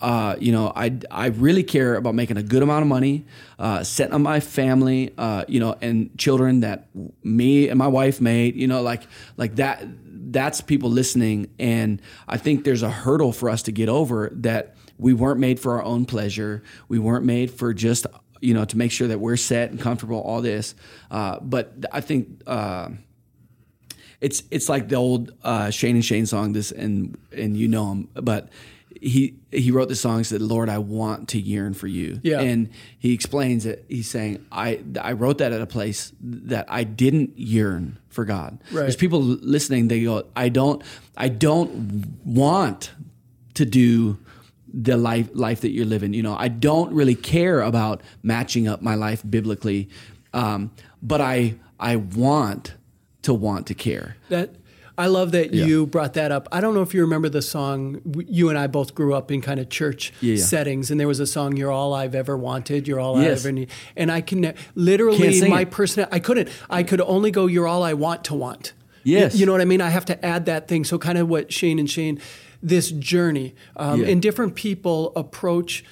[0.00, 3.24] Uh, you know, I, I really care about making a good amount of money,
[3.58, 6.86] uh, setting up my family, uh, you know, and children that
[7.24, 8.54] me and my wife made.
[8.56, 9.02] You know, like
[9.36, 9.84] like that.
[10.32, 14.76] That's people listening, and I think there's a hurdle for us to get over that
[14.96, 16.62] we weren't made for our own pleasure.
[16.88, 18.06] We weren't made for just
[18.40, 20.20] you know to make sure that we're set and comfortable.
[20.20, 20.76] All this,
[21.10, 22.28] uh, but I think.
[24.20, 26.52] It's it's like the old uh, Shane and Shane song.
[26.52, 28.48] This and and you know him, but
[29.00, 30.22] he he wrote the song.
[30.24, 32.40] Said, "Lord, I want to yearn for you." Yeah.
[32.40, 33.84] and he explains it.
[33.88, 38.58] He's saying, "I I wrote that at a place that I didn't yearn for God."
[38.70, 38.82] Right.
[38.82, 39.88] There's people listening.
[39.88, 40.82] They go, "I don't
[41.16, 42.90] I don't want
[43.54, 44.18] to do."
[44.72, 48.80] the life life that you're living you know i don't really care about matching up
[48.80, 49.88] my life biblically
[50.32, 50.70] um,
[51.02, 52.74] but i i want
[53.22, 54.54] to want to care That
[54.98, 56.46] I love that you brought that up.
[56.52, 58.02] I don't know if you remember the song.
[58.28, 60.44] You and I both grew up in kind of church Yeah, yeah.
[60.44, 63.28] settings, and there was a song, "You're all I've ever wanted." You're all Yes.
[63.38, 65.70] I ever need, and I can literally my it.
[65.70, 66.06] person.
[66.12, 66.50] I couldn't.
[66.68, 67.46] I could only go.
[67.46, 68.74] You're all I want to want.
[69.02, 69.36] Yes.
[69.36, 69.80] You know what I mean?
[69.80, 70.84] I have to add that thing.
[70.84, 72.20] So kind of what Shane and Shane,
[72.62, 74.08] this journey, um, Yeah.
[74.08, 75.82] and different people approach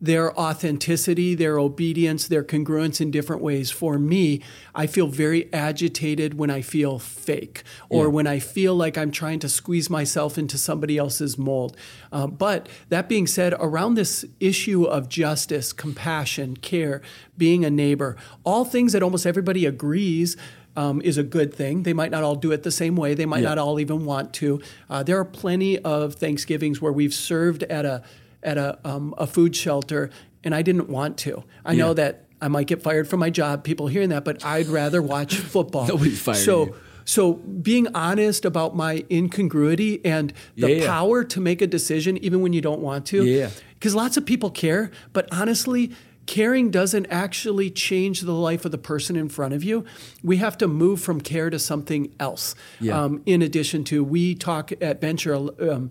[0.00, 3.70] their authenticity, their obedience, their congruence in different ways.
[3.70, 4.42] For me,
[4.74, 8.10] I feel very agitated when I feel fake or Yeah.
[8.10, 11.76] when I feel like I'm trying to squeeze myself into somebody else's mold.
[12.12, 17.00] Uh, but that being said, around this issue of justice, compassion, care,
[17.38, 20.36] being a neighbor, all things that almost everybody agrees.
[20.78, 21.84] Um, is a good thing.
[21.84, 23.14] They might not all do it the same way.
[23.14, 23.48] They might Yeah.
[23.48, 24.60] not all even want to.
[24.90, 28.02] Uh, there are plenty of Thanksgivings where we've served at a
[28.46, 30.08] at a um, a food shelter,
[30.44, 31.44] and I didn't want to.
[31.64, 33.64] I know that I might get fired from my job.
[33.64, 35.86] People hearing that, but I'd rather watch football.
[35.86, 36.76] Nobody's firing so, you.
[37.04, 40.86] So being honest about my incongruity and the Yeah, yeah.
[40.86, 43.24] power to make a decision even when you don't want to.
[43.24, 43.50] Yeah.
[43.74, 45.92] Because lots of people care, but honestly,
[46.26, 49.84] caring doesn't actually change the life of the person in front of you.
[50.24, 52.54] We have to move from care to something else.
[52.80, 53.00] Yeah.
[53.00, 55.34] Um, in addition to, we talk at Venture.
[55.36, 55.90] Um,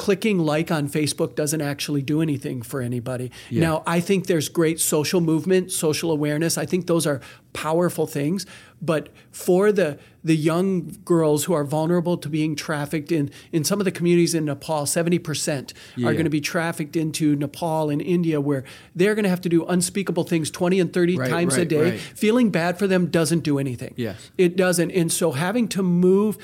[0.00, 3.30] Clicking like on Facebook doesn't actually do anything for anybody.
[3.50, 6.56] Now, I think there's great social movement, social awareness.
[6.56, 7.20] I think those are
[7.52, 8.46] powerful things.
[8.80, 13.78] But for the the young girls who are vulnerable to being trafficked in in some
[13.78, 18.00] of the communities in Nepal, seventy percent are going to be trafficked into Nepal and
[18.00, 21.58] India, where they're going to have to do unspeakable things twenty and thirty Right, times
[21.58, 21.90] a day.
[21.90, 22.00] right.
[22.00, 23.92] Feeling bad for them doesn't do anything.
[23.98, 24.14] Yeah.
[24.38, 24.92] It doesn't.
[24.92, 26.38] And so having to move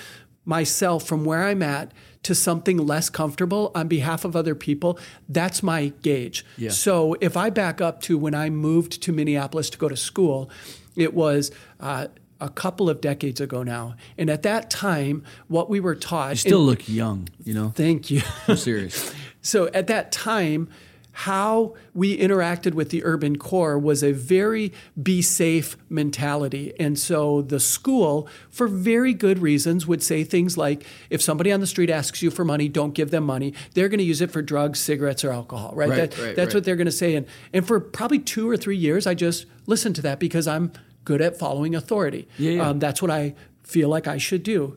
[0.45, 1.91] myself from where I'm at
[2.27, 6.45] to something less comfortable on behalf of other people, that's my gauge.
[6.59, 6.71] Yeah.
[6.71, 10.51] So if I back up to when I moved to Minneapolis to go to school,
[10.97, 12.09] it was uh,
[12.41, 13.95] a couple of decades ago now.
[14.19, 16.31] And at that time, what we were taught.
[16.31, 17.73] You still and- look young, you know?
[17.77, 18.23] Thank you.
[18.49, 19.15] I'm serious.
[19.43, 20.69] So at that time,
[21.21, 24.71] how we interacted with the urban core was a very
[25.03, 26.75] be safe mentality.
[26.79, 31.61] And so the school, for very good reasons, would say things like if somebody on
[31.61, 33.55] the street asks you for money, don't give them money.
[33.73, 35.89] They're going to use it for drugs, cigarettes, or alcohol, right?
[35.89, 36.55] Right, That- right, that's right.
[36.59, 37.15] what they're going to say.
[37.15, 40.71] And, and for probably two or three years, I just listened to that because I'm
[41.05, 42.29] good at following authority.
[42.37, 42.69] Yeah, yeah.
[42.69, 44.77] Um, that's what I feel like I should do.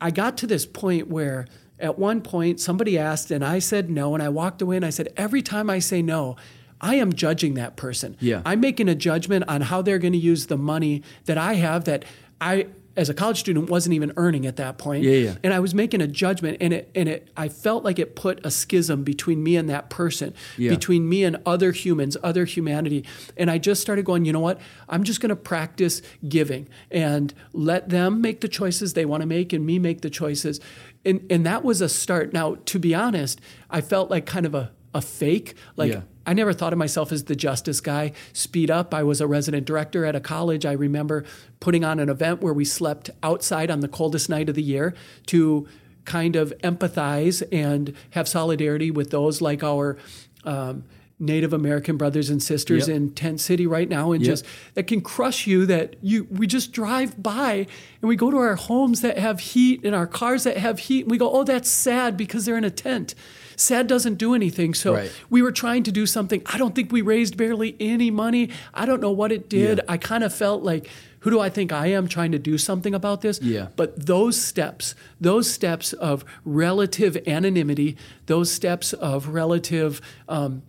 [0.00, 1.46] I got to this point where
[1.82, 4.90] at one point somebody asked and I said no and I walked away and I
[4.90, 6.36] said every time I say no
[6.80, 8.16] I am judging that person.
[8.18, 8.42] Yeah.
[8.44, 11.84] I'm making a judgment on how they're going to use the money that I have
[11.84, 12.04] that
[12.40, 15.02] I as a college student wasn't even earning at that point.
[15.04, 15.34] Yeah, yeah.
[15.42, 18.44] And I was making a judgment and it and it I felt like it put
[18.44, 20.70] a schism between me and that person, Yeah.
[20.70, 23.04] between me and other humans, other humanity.
[23.36, 24.60] And I just started going, you know what?
[24.88, 29.26] I'm just going to practice giving and let them make the choices they want to
[29.26, 30.60] make and me make the choices.
[31.04, 32.32] And and that was a start.
[32.32, 35.54] Now, to be honest, I felt like kind of a a fake.
[35.76, 36.02] Like Yeah.
[36.24, 38.12] I never thought of myself as the justice guy.
[38.32, 38.94] Speed up.
[38.94, 40.64] I was a resident director at a college.
[40.64, 41.24] I remember
[41.58, 44.94] putting on an event where we slept outside on the coldest night of the year
[45.26, 45.66] to
[46.04, 49.96] kind of empathize and have solidarity with those like our
[50.44, 50.84] um,
[51.22, 52.96] Native American brothers and sisters Yep.
[52.96, 54.30] in Tent City right now, and Yep.
[54.32, 55.64] just that can crush you.
[55.66, 57.66] That you we just drive by
[58.02, 61.02] and we go to our homes that have heat and our cars that have heat,
[61.02, 63.14] and we go, oh, that's sad because they're in a tent.
[63.54, 64.74] Sad doesn't do anything.
[64.74, 65.12] So Right.
[65.30, 66.42] we were trying to do something.
[66.46, 68.48] I don't think we raised barely any money.
[68.74, 69.78] I don't know what it did.
[69.78, 69.84] Yeah.
[69.88, 70.88] I kind of felt like,
[71.20, 73.40] who do I think I am trying to do something about this?
[73.40, 73.68] Yeah.
[73.76, 80.62] But those steps, those steps of relative anonymity, those steps of relative um,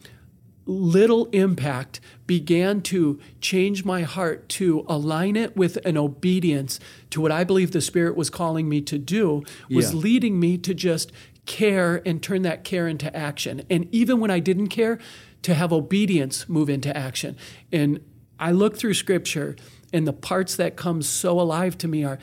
[0.66, 7.32] little impact began to change my heart to align it with an obedience to what
[7.32, 10.00] I believe the Spirit was calling me to do, was Yeah.
[10.00, 11.12] leading me to just
[11.46, 13.64] care and turn that care into action.
[13.70, 15.00] And even when I didn't care,
[15.42, 17.36] to have obedience move into action.
[17.72, 18.00] And
[18.40, 19.58] I look through scripture,
[19.92, 22.18] and the parts that come so alive to me are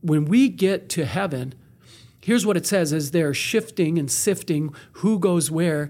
[0.00, 1.54] when we get to heaven,
[2.20, 5.88] here's what it says as they're shifting and sifting who goes where.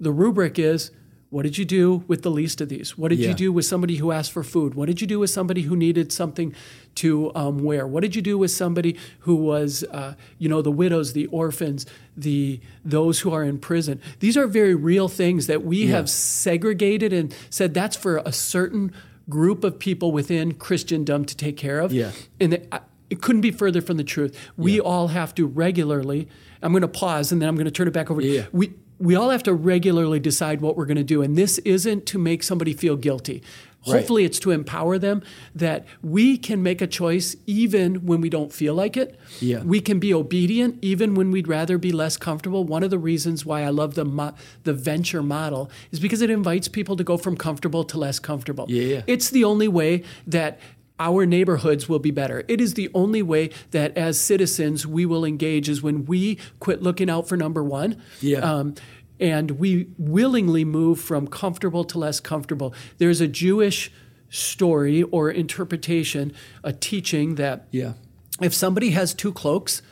[0.00, 0.90] The rubric is
[1.30, 2.96] what did you do with the least of these?
[2.96, 3.28] What did Yeah.
[3.28, 4.74] you do with somebody who asked for food?
[4.74, 6.54] What did you do with somebody who needed something
[6.96, 7.86] to um, wear?
[7.86, 11.84] What did you do with somebody who was, uh, you know, the widows, the orphans,
[12.16, 14.00] the those who are in prison?
[14.20, 18.90] These are very real things that we have segregated and said that's for a certain
[19.28, 21.92] group of people within Christendom to take care of.
[21.92, 22.12] Yeah.
[22.40, 22.80] And it, I-
[23.10, 24.36] it couldn't be further from the truth.
[24.58, 26.28] We all have to regularly.
[26.60, 28.20] I'm going to pause and then I'm going to turn it back over.
[28.20, 28.44] to Yeah.
[28.52, 32.06] We we all have to regularly decide what we're going to do, and this isn't
[32.06, 33.42] to make somebody feel guilty.
[33.86, 33.98] Right.
[33.98, 35.22] Hopefully, it's to empower them
[35.54, 39.18] that we can make a choice even when we don't feel like it.
[39.40, 39.62] Yeah.
[39.62, 42.64] We can be obedient even when we'd rather be less comfortable.
[42.64, 44.34] One of the reasons why I love the mo-
[44.64, 48.66] the venture model is because it invites people to go from comfortable to less comfortable.
[48.68, 49.02] Yeah, yeah.
[49.06, 50.58] It's the only way that
[51.00, 52.44] our neighborhoods will be better.
[52.48, 56.82] It is the only way that as citizens we will engage is when we quit
[56.82, 58.00] looking out for number one.
[58.20, 58.38] Yeah.
[58.40, 58.74] Um,
[59.20, 62.74] and we willingly move from comfortable to less comfortable.
[62.98, 63.90] There's a Jewish
[64.30, 66.32] story or interpretation,
[66.62, 67.94] a teaching that Yeah.
[68.40, 69.82] if somebody has two cloaks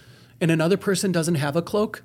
[0.41, 2.03] and another person doesn't have a cloak,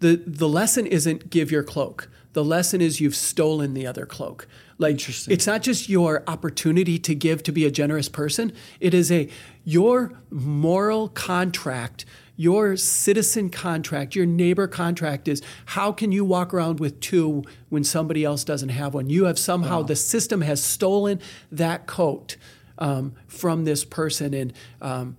[0.00, 2.08] the the lesson isn't give your cloak.
[2.32, 4.46] The lesson is you've stolen the other cloak.
[4.78, 5.34] Like Interesting.
[5.34, 8.52] it's not just your opportunity to give to be a generous person.
[8.78, 9.28] It is a
[9.64, 12.04] your moral contract,
[12.36, 17.84] your citizen contract, your neighbor contract is how can you walk around with two when
[17.84, 19.10] somebody else doesn't have one?
[19.10, 22.36] You have somehow the system has stolen that coat.
[22.80, 24.34] um, from this person.
[24.34, 25.16] And um,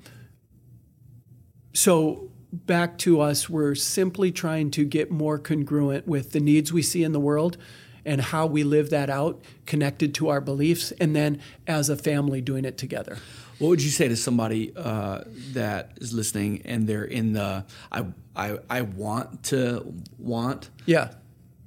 [1.73, 6.81] so back to us, we're simply trying to get more congruent with the needs we
[6.81, 7.57] see in the world
[8.03, 12.41] and how we live that out, connected to our beliefs, and then as a family
[12.41, 13.17] doing it together.
[13.59, 18.05] What would you say to somebody uh, that is listening and they're in the I,
[18.35, 21.11] I I want to want Yeah.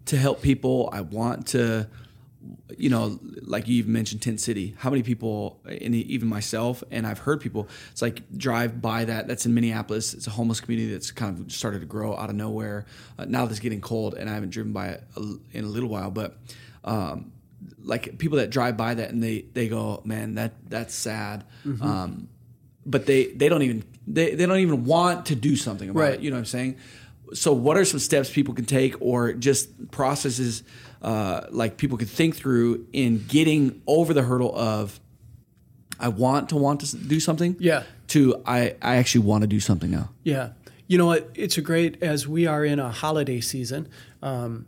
[0.07, 0.89] to help people.
[0.93, 1.89] I want to,
[2.77, 4.75] you know, like you even mentioned Tent City.
[4.79, 9.27] How many people, and even myself, and I've heard people, it's like drive by that.
[9.29, 10.15] That's in Minneapolis.
[10.15, 12.87] It's a homeless community that's kind of started to grow out of nowhere.
[13.19, 15.05] Uh, now that it's getting cold, and I haven't driven by it
[15.53, 16.39] in a little while, but.
[16.85, 17.33] Um,
[17.83, 21.45] like people that drive by that and they, they go, man, that that's sad.
[21.81, 22.29] Um,
[22.85, 26.15] but they, they don't even they, they don't even want to do something about Right.
[26.15, 26.21] it.
[26.21, 26.77] You know what I'm saying?
[27.33, 30.63] So, what are some steps people can take, or just processes
[31.05, 34.99] uh, like people could think through in getting over the hurdle of
[36.01, 37.85] I want to want to do something, Yeah.
[38.09, 40.11] to I I actually want to do something now.
[40.25, 40.51] Yeah.
[40.89, 41.31] You know what?
[41.35, 43.89] It's a great, as we are in a holiday season,
[44.23, 44.67] um,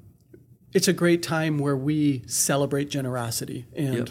[0.73, 3.67] it's a great time where we celebrate generosity.
[3.75, 4.09] And Yep.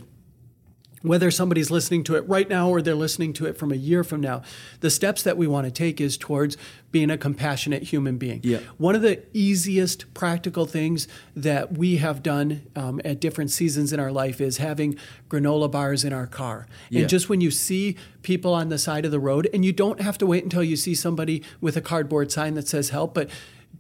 [1.06, 4.04] Whether somebody's listening to it right now or they're listening to it from a year
[4.04, 4.42] from now,
[4.80, 6.58] the steps that we want to take is towards
[6.92, 8.40] being a compassionate human being.
[8.44, 8.64] Yep.
[8.78, 14.00] One of the easiest practical things that we have done um, at different seasons in
[14.00, 14.98] our life is having
[15.30, 16.68] granola bars in our car.
[16.90, 17.02] Yeah.
[17.02, 20.02] And just when you see people on the side of the road, and you don't
[20.02, 23.30] have to wait until you see somebody with a cardboard sign that says help, but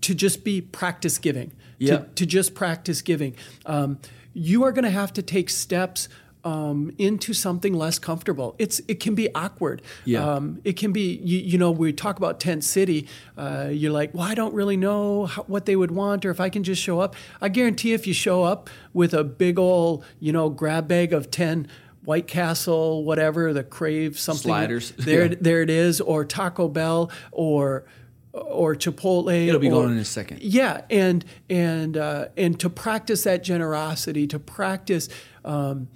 [0.02, 1.98] to just be practice giving, Yeah.
[1.98, 3.36] to, to just practice giving.
[3.66, 4.00] Um,
[4.34, 6.10] you are going to have to take steps
[6.46, 8.56] um, into something less comfortable.
[8.60, 9.82] It's it can be awkward.
[10.06, 10.24] Yeah.
[10.24, 13.08] Um, it can be you, you know we talk about tent city.
[13.38, 16.40] Uh, you're like, well, I don't really know how, what they would want or if
[16.40, 17.16] I can just show up.
[17.42, 21.30] I guarantee if you show up with a big old you know grab bag of
[21.32, 21.68] ten.
[22.04, 24.94] White Castle, whatever the crave something Sliders.
[25.00, 25.36] There, Yeah.
[25.42, 27.86] there it is, or Taco Bell, or
[28.32, 29.48] or Chipotle.
[29.48, 30.44] It'll be or- going in a second.
[30.44, 35.10] yeah, and and uh, and to practice that generosity, to practice.
[35.44, 35.88] Um,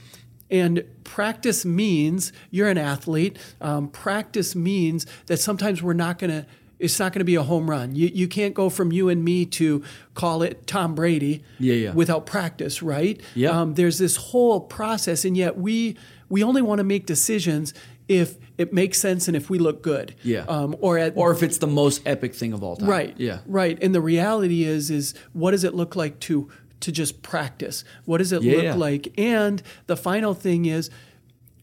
[0.49, 3.37] and practice means you're an athlete.
[3.61, 6.45] Um, practice means that sometimes we're not going to.
[6.79, 7.93] It's not going to be a home run.
[7.95, 9.83] You you can't go from you and me to
[10.13, 11.43] call it Tom Brady.
[11.59, 11.93] Yeah, yeah.
[11.93, 13.19] Without practice, right?
[13.35, 13.49] Yeah.
[13.49, 15.97] Um, there's this whole process, and yet we
[16.29, 17.73] we only want to make decisions
[18.07, 20.15] if it makes sense and if we look good.
[20.23, 20.45] Yeah.
[20.47, 22.89] Um, or at Or if it's the most epic thing of all time.
[22.89, 23.13] Right.
[23.17, 23.39] Yeah.
[23.45, 23.77] Right.
[23.81, 26.49] And the reality is, is what does it look like to
[26.81, 27.83] to just practice?
[28.05, 29.13] What does it Yeah, look like?
[29.17, 30.89] And the final thing is,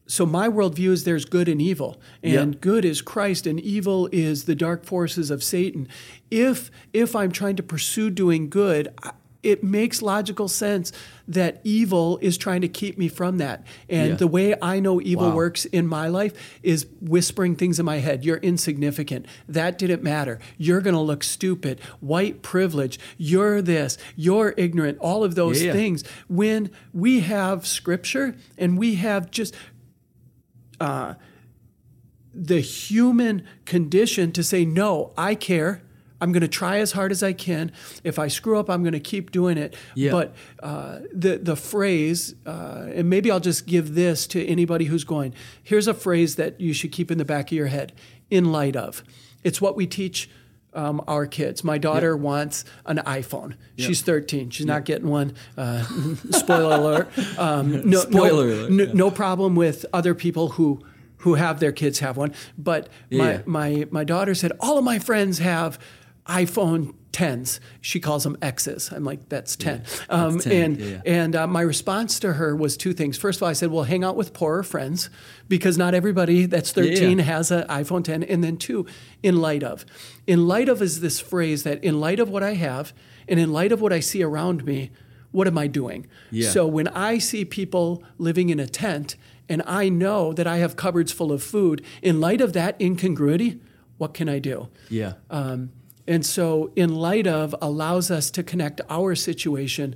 [0.08, 2.60] so my worldview is there's good and evil, and Yep.
[2.60, 5.88] good is Christ, and evil is the dark forces of Satan.
[6.30, 8.88] If if I'm trying to pursue doing good.
[9.46, 10.90] It makes logical sense
[11.28, 13.64] that evil is trying to keep me from that.
[13.88, 14.14] And Yeah.
[14.16, 15.36] the way I know evil Wow.
[15.36, 16.32] works in my life
[16.62, 18.24] is whispering things in my head.
[18.24, 19.26] You're insignificant.
[19.48, 20.40] That didn't matter.
[20.58, 21.80] You're going to look stupid.
[22.00, 22.98] White privilege.
[23.18, 23.96] You're this.
[24.16, 24.98] You're ignorant.
[24.98, 25.72] All of those yeah.
[25.72, 26.02] things.
[26.28, 29.54] When we have scripture and we have just
[30.80, 31.14] uh,
[32.34, 35.82] the human condition to say, no, I care.
[36.20, 37.72] I'm going to try as hard as I can.
[38.04, 39.76] If I screw up, I'm going to keep doing it.
[39.94, 40.12] Yeah.
[40.12, 45.04] But uh, the the phrase, uh, and maybe I'll just give this to anybody who's
[45.04, 45.34] going.
[45.62, 47.92] Here's a phrase that you should keep in the back of your head.
[48.30, 49.04] In light of,
[49.44, 50.30] it's what we teach.
[50.74, 51.64] Um, our kids.
[51.64, 53.54] My daughter wants an iPhone.
[53.78, 54.50] She's 13.
[54.50, 55.32] She's not getting one.
[55.56, 55.82] Uh,
[56.32, 57.38] spoiler alert.
[57.38, 58.92] Um, no, Spoiler no, alert, no, yeah.
[58.92, 60.84] no problem with other people who
[61.18, 62.34] who have their kids have one.
[62.58, 63.40] But my Yeah.
[63.46, 65.78] my my daughter said all of my friends have
[66.28, 67.60] iPhone 10s.
[67.80, 68.92] She calls them X's.
[68.92, 69.82] I'm like, that's 10.
[70.10, 71.00] Um, 10, and yeah, yeah.
[71.06, 73.16] and uh, my response to her was two things.
[73.16, 75.08] First of all, I said, well, hang out with poorer friends
[75.48, 77.24] because not everybody that's 13 Yeah.
[77.24, 78.22] has an iPhone 10.
[78.24, 78.86] And then two,
[79.22, 79.86] in light of.
[80.26, 82.92] In light of is this phrase that in light of what I have
[83.28, 84.90] and in light of what I see around me,
[85.32, 86.06] what am I doing?
[86.30, 86.50] Yeah.
[86.50, 89.16] So when I see people living in a tent
[89.48, 93.60] and I know that I have cupboards full of food, in light of that incongruity,
[93.96, 94.68] what can I do?
[94.90, 95.14] Yeah.
[95.30, 95.70] Um,
[96.06, 99.94] and so, in light of, allows us to connect our situation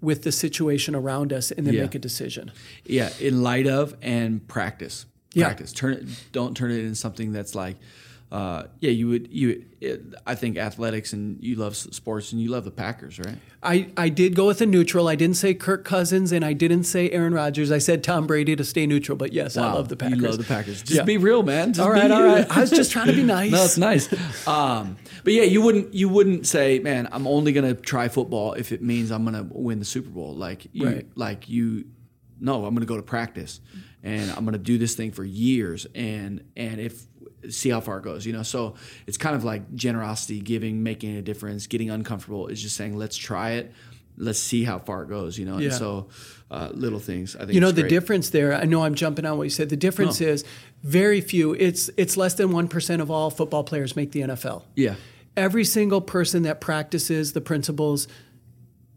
[0.00, 1.82] with the situation around us and then Yeah.
[1.82, 2.50] make a decision.
[2.86, 5.04] Yeah, in light of and practice.
[5.34, 5.44] Yeah.
[5.46, 5.72] Practice.
[5.72, 6.04] Turn it.
[6.32, 7.76] Don't turn it into something that's like,
[8.32, 9.32] uh, yeah, you would.
[9.32, 13.36] You, it, I think athletics and you love sports and you love the Packers, right?
[13.62, 15.08] I, I did go with a neutral.
[15.08, 17.72] I didn't say Kirk Cousins and I didn't say Aaron Rodgers.
[17.72, 19.16] I said Tom Brady to stay neutral.
[19.18, 20.18] But yes, I love the Packers.
[20.20, 20.80] You love the Packers.
[20.82, 21.02] Just Yeah.
[21.04, 21.72] be real, man.
[21.72, 22.46] Just all right, all right.
[22.50, 23.50] I was just trying to be nice.
[23.50, 24.46] no, it's nice.
[24.46, 25.92] Um, but yeah, you wouldn't.
[25.94, 29.78] You wouldn't say, man, I'm only gonna try football if it means I'm gonna win
[29.80, 30.34] the Super Bowl.
[30.34, 31.06] Like you, Right.
[31.16, 31.86] like you.
[32.42, 33.60] No, I'm gonna go to practice,
[34.02, 37.02] and I'm going to do this thing for years, and and if
[37.48, 38.42] see how far it goes, you know.
[38.42, 38.74] So
[39.06, 43.16] it's kind of like generosity, giving, making a difference, getting uncomfortable is just saying, let's
[43.16, 43.72] try it,
[44.16, 45.58] let's see how far it goes, you know.
[45.58, 45.66] Yeah.
[45.66, 46.08] And so
[46.50, 47.52] uh, little things, I think.
[47.52, 47.90] You know the great.
[47.90, 48.54] difference there.
[48.54, 49.68] I know I'm jumping on what you said.
[49.70, 50.26] The difference No.
[50.28, 50.44] is
[50.82, 51.54] very few.
[51.54, 54.62] It's it's less than one percent of all football players make the NFL.
[54.74, 54.94] Yeah,
[55.36, 58.08] Every single person that practices the principles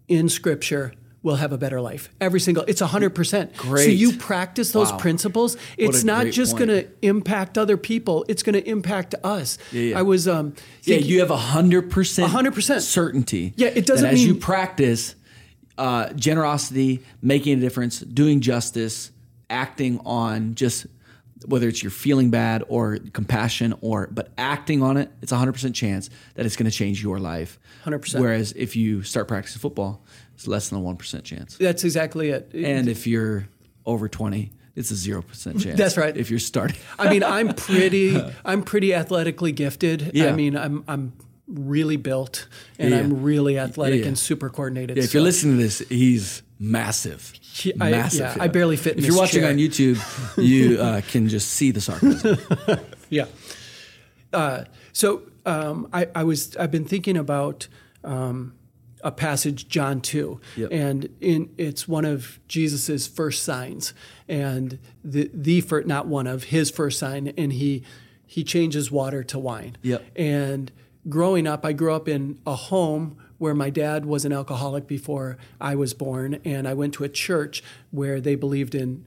[0.07, 0.93] in Scripture
[1.24, 2.09] will have a better life.
[2.21, 2.63] Every single.
[2.67, 3.55] It's hundred percent.
[3.57, 3.86] Great.
[3.86, 4.97] So you practice those Wow.
[4.99, 5.57] principles.
[5.78, 8.26] It's not just going to impact other people.
[8.28, 9.57] It's going to impact us.
[9.71, 9.97] yeah.
[9.97, 10.53] I was um.
[10.84, 10.97] yeah.
[10.97, 12.82] You have a hundred percent, 100%.
[12.82, 13.53] certainty.
[13.55, 15.15] Yeah, it doesn't that as you practice
[15.78, 19.11] uh, generosity, making a difference, doing justice,
[19.49, 20.86] acting on just
[21.47, 25.53] whether it's you're feeling bad or compassion or but acting on it, it's a hundred
[25.53, 27.59] percent chance that it's going to change your life.
[27.86, 28.19] 100%.
[28.19, 30.05] Whereas if you start practicing football,
[30.36, 31.57] it's less than a one percent chance.
[31.57, 32.51] That's exactly it.
[32.53, 33.47] And if you're
[33.86, 35.77] over twenty, it's a zero percent chance.
[35.84, 36.15] That's right.
[36.15, 36.77] If you're starting.
[36.99, 40.11] I mean, I'm pretty, I'm pretty athletically gifted.
[40.13, 40.27] Yeah.
[40.27, 41.13] I mean, I'm, I'm
[41.47, 42.47] really built,
[42.79, 42.99] and Yeah.
[42.99, 44.07] I'm really athletic Yeah.
[44.07, 44.97] and super coordinated.
[44.97, 47.34] Yeah, if so- you're listening to this, he's massive.
[47.79, 48.19] I- massive.
[48.21, 49.49] yeah, I barely fit in If you're watching chair.
[49.51, 49.99] on YouTube,
[50.43, 52.38] you uh, can just see the sarcasm.
[53.09, 53.25] yeah.
[54.31, 54.63] Uh,
[54.93, 57.67] so um, I, I was, I've been thinking about
[58.03, 58.55] um,
[59.04, 60.70] a passage, John two, Yep.
[60.72, 63.93] and in it's one of Jesus's first signs,
[64.28, 67.84] and the the first, not one of his first sign, and he
[68.26, 69.76] he changes water to wine.
[69.84, 70.04] Yep.
[70.16, 70.72] And
[71.10, 75.38] growing up, I grew up in a home where my dad was an alcoholic before
[75.60, 79.04] I was born, and I went to a church where they believed in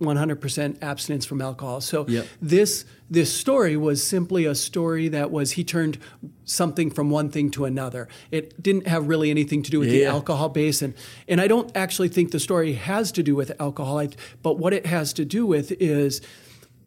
[0.00, 1.80] 100% abstinence from alcohol.
[1.80, 2.26] So Yep.
[2.42, 5.98] this this story was simply a story that was he turned
[6.44, 8.08] something from one thing to another.
[8.30, 10.94] It didn't have really anything to do with the alcohol base, and
[11.28, 13.98] and I don't actually think the story has to do with alcohol.
[13.98, 14.08] I,
[14.42, 16.20] but what it has to do with is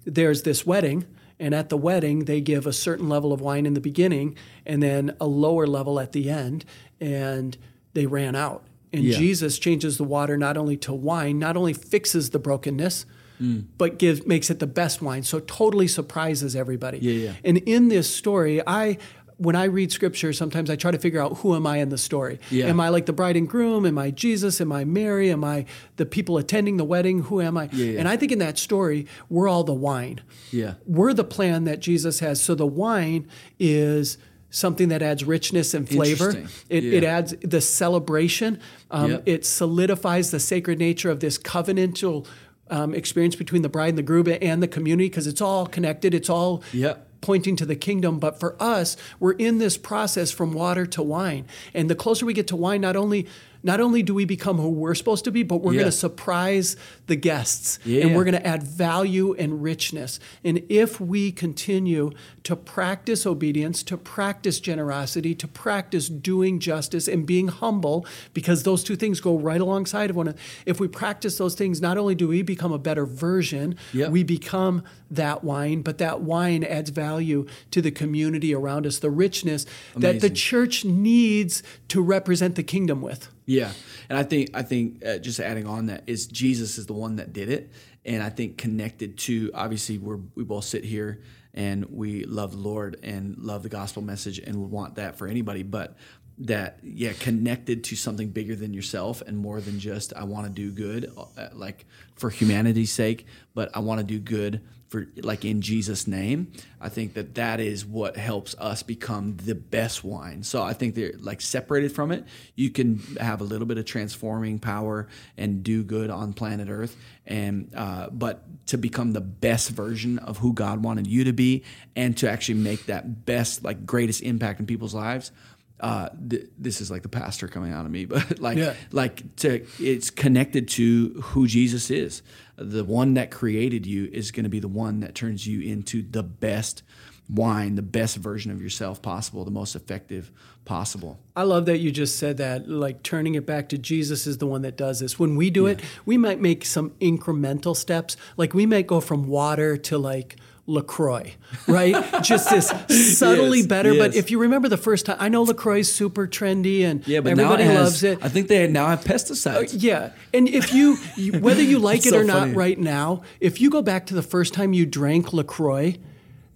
[0.06, 1.06] there's this wedding.
[1.40, 4.36] And at the wedding, they give a certain level of wine in the beginning
[4.66, 6.66] and then a lower level at the end.
[7.00, 7.56] And
[7.94, 8.64] they ran out.
[8.98, 9.18] And Yeah.
[9.18, 13.06] Jesus changes the water not only to wine, not only fixes the brokenness,
[13.42, 13.66] Mm.
[13.78, 15.22] but gives makes it the best wine.
[15.24, 16.98] So totally surprises everybody.
[17.00, 17.34] Yeah, yeah.
[17.44, 18.98] And in this story, I
[19.40, 21.98] when I read scripture, sometimes I try to figure out who am I in the
[22.00, 22.40] story.
[22.50, 22.66] Yeah.
[22.66, 23.86] Am I like the bride and groom?
[23.86, 24.60] Am I Jesus?
[24.60, 25.30] Am I Mary?
[25.30, 25.66] Am I
[25.98, 27.20] the people attending the wedding?
[27.22, 27.70] Who am I?
[27.72, 28.00] Yeah, yeah.
[28.00, 30.22] And I think in that story, we're all the wine.
[30.52, 30.74] Yeah.
[30.88, 32.42] We're the plan that Jesus has.
[32.42, 33.28] So the wine
[33.60, 34.18] is
[34.58, 36.32] something that adds richness and flavor.
[36.70, 36.98] It, Yeah.
[36.98, 38.60] it adds the celebration.
[38.90, 39.24] Um, Yep.
[39.26, 42.26] It solidifies the sacred nature of this covenantal
[42.70, 46.14] um, experience between the bride and the groom and the community because it's all connected.
[46.14, 47.08] It's all Yep.
[47.22, 48.20] pointing to the kingdom.
[48.20, 51.46] But for us, we're in this process from water to wine.
[51.74, 53.26] And the closer we get to wine, not only
[53.68, 55.82] not only do we become who we're supposed to be, but we're Yeah.
[55.82, 60.20] going to surprise the guests and we're going to add value and richness.
[60.44, 62.12] And if we continue
[62.44, 68.84] to practice obedience, to practice generosity, to practice doing justice and being humble, because those
[68.86, 70.40] two things go right alongside of one another.
[70.66, 74.12] If we practice those things, not only do we become a better version, Yep.
[74.12, 74.82] we become
[75.12, 80.22] that wine, but that wine adds value to the community around us, the richness that
[80.22, 83.30] the church needs to represent the kingdom with.
[83.46, 83.72] Yeah,
[84.10, 87.16] and I think I think uh, just adding on that is Jesus is the one
[87.18, 87.72] that did it,
[88.06, 91.22] and I think connected to obviously we're we both sit here
[91.54, 95.28] and we love the Lord and love the gospel message and would want that for
[95.28, 95.98] anybody, but
[96.40, 100.54] that yeah connected to something bigger than yourself and more than just I want to
[100.54, 101.86] do good uh, like
[102.16, 106.52] for humanity's sake, but I want to do good for like in Jesus name.
[106.80, 110.44] I think that that is what helps us become the best wine.
[110.44, 112.26] So I think they're like separated from it.
[112.56, 116.96] You can have a little bit of transforming power and do good on planet Earth,
[117.26, 121.64] and uh, but to become the best version of who God wanted you to be,
[121.96, 125.32] and to actually make that best like greatest impact in people's lives.
[125.80, 128.74] Uh, th- this is like the pastor coming out of me, but like Yeah.
[128.92, 132.22] like to it's connected to who Jesus is.
[132.56, 136.02] The one that created you is going to be the one that turns you into
[136.02, 136.82] the best
[137.30, 140.32] wine, the best version of yourself possible, the most effective
[140.66, 141.20] possible.
[141.36, 144.48] I love that you just said that, like turning it back to Jesus is the
[144.48, 145.20] one that does this.
[145.20, 148.16] When we do it, we might make some incremental steps.
[148.38, 150.38] Like we might go from water to like
[150.68, 151.34] LaCroix,
[151.66, 151.96] right?
[152.22, 152.68] just this
[153.18, 153.96] subtly Yes, better.
[153.98, 157.22] But if you remember the first time, I know LaCroix is super trendy and Yeah,
[157.22, 158.20] but everybody now it has, loves it.
[158.22, 159.74] I think they now have pesticides.
[159.74, 160.98] Uh, yeah, and if you,
[161.40, 164.22] whether you like it so or not right now, if you go back to the
[164.22, 165.98] first time you drank Lacroix,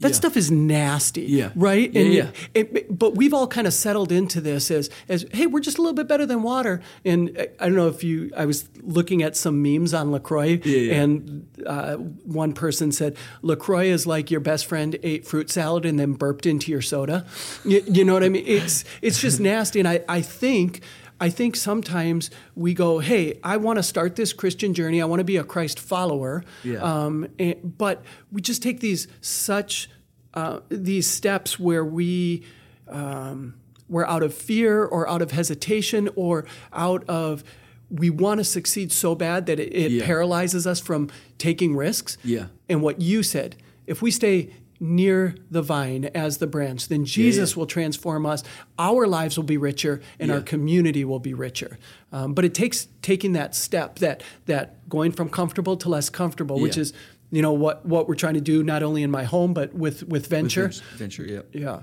[0.01, 0.15] That Yeah.
[0.15, 1.49] stuff is nasty, Yeah.
[1.55, 1.91] right?
[1.93, 2.27] Yeah, And yeah.
[2.53, 5.81] it- but we've all kind of settled into this as as hey, we're just a
[5.81, 6.81] little bit better than water.
[7.05, 10.59] And I- I don't know if you, I was looking at some memes on Lacroix,
[10.63, 10.93] yeah.
[11.01, 11.95] and uh,
[12.25, 16.45] one person said Lacroix is like your best friend ate fruit salad and then burped
[16.45, 17.25] into your soda.
[17.63, 18.43] You, you know what I mean?
[18.45, 20.81] It's it's just nasty, and I I think.
[21.21, 25.01] I think sometimes we go, hey, I want to start this Christian journey.
[25.01, 26.43] I want to be a Christ follower.
[26.63, 26.79] Yeah.
[26.79, 29.89] Um, and, but we just take these such
[30.33, 32.43] uh, these steps where we
[32.87, 33.53] um,
[33.87, 37.43] we're out of fear or out of hesitation or out of
[37.89, 40.05] we want to succeed so bad that it, it Yeah.
[40.05, 42.17] paralyzes us from taking risks.
[42.23, 42.45] Yeah.
[42.69, 44.49] And what you said, if we stay
[44.81, 47.59] near the vine as the branch, then Jesus yeah.
[47.59, 48.43] will transform us.
[48.79, 51.77] Our lives will be richer, and our community will be richer.
[52.11, 56.59] Um, but it takes taking that step, that that going from comfortable to less comfortable,
[56.59, 56.93] which is
[57.29, 60.03] you know what what we're trying to do not only in my home but with
[60.03, 60.71] with venture.
[60.95, 61.41] Venture, yeah.
[61.53, 61.81] Yeah.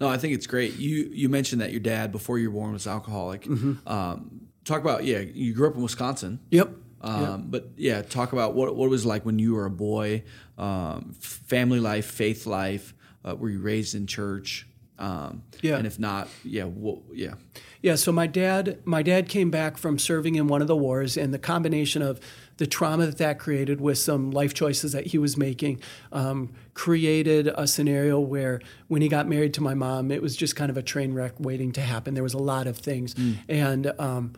[0.00, 0.76] No, I think it's great.
[0.76, 3.42] You you mentioned that your dad before you were born was alcoholic.
[3.44, 3.86] Mm-hmm.
[3.86, 6.40] Um, talk about yeah, you grew up in Wisconsin.
[6.50, 6.70] Yep.
[7.02, 10.22] Um, But yeah, talk about what what it was like when you were a boy,
[10.58, 12.94] um, family life, faith life.
[13.24, 14.66] Uh, were you raised in church?
[14.98, 15.76] Um, Yeah.
[15.78, 17.34] And if not, yeah, well, yeah,
[17.82, 21.16] Yeah, so my dad, my dad came back from serving in one of the wars,
[21.16, 22.20] and the combination of
[22.58, 25.80] the trauma that that created with some life choices that he was making
[26.12, 30.54] um, created a scenario where when he got married to my mom, it was just
[30.54, 32.14] kind of a train wreck waiting to happen.
[32.14, 33.16] There was a lot of things,
[33.48, 34.34] and um,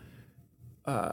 [0.86, 1.12] uh,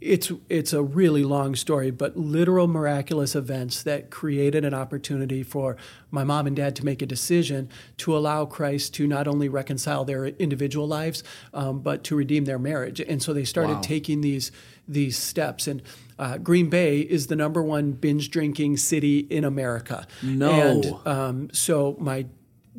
[0.00, 5.76] it's it's a really long story, but literal miraculous events that created an opportunity for
[6.10, 10.06] my mom and dad to make a decision to allow Christ to not only reconcile
[10.06, 12.98] their individual lives, um, but to redeem their marriage.
[12.98, 13.80] And so they started Wow.
[13.82, 14.50] taking these
[14.88, 15.66] these steps.
[15.66, 15.82] And
[16.18, 20.06] uh, Green Bay is the number one binge drinking city in America.
[20.22, 20.50] No.
[20.50, 22.24] And um, so my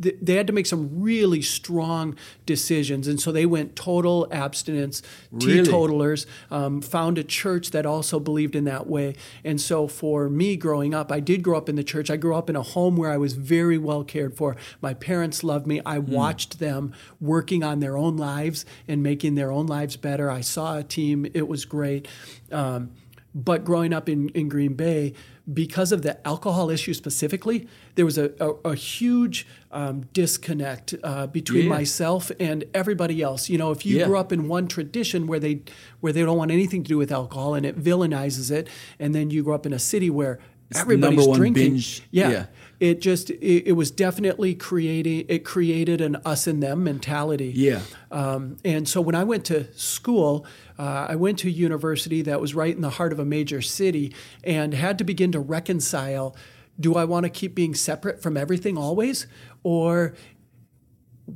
[0.02, 2.16] th- they had to make some really strong
[2.46, 5.64] decisions, and so they went total abstinence, Really?
[5.64, 6.28] teetotalers.
[6.52, 10.94] Um, found a church that also believed in that way, and so for me growing
[10.94, 12.10] up, I did grow up in the church.
[12.10, 14.56] I grew up in a home where I was very well cared for.
[14.82, 15.82] My parents loved me.
[15.86, 20.30] I watched them working on their own lives and making their own lives better.
[20.30, 22.08] I saw a team; it was great.
[22.52, 22.92] Um,
[23.36, 25.14] but growing up in, in Green Bay,
[25.54, 31.28] because of the alcohol issue specifically, there was a, a, a huge um, disconnect uh,
[31.28, 31.70] between Yeah.
[31.70, 33.50] myself and everybody else.
[33.50, 34.06] You know, if you Yeah.
[34.08, 35.62] grew up in one tradition where they
[36.00, 38.68] where they don't want anything to do with alcohol and it villainizes it,
[39.00, 41.76] and then you grow up in a city where the everybody's drinking,
[42.12, 42.46] yeah, yeah.
[42.80, 47.52] It just it, it was definitely creating it created an us and them mentality.
[47.56, 47.82] Yeah.
[48.12, 50.46] Um, and so when I went to school,
[50.78, 53.62] uh, I went to a university that was right in the heart of a major
[53.62, 54.14] city
[54.44, 56.36] and had to begin to reconcile
[56.80, 59.28] do I want to keep being separate from everything always?
[59.64, 60.14] Or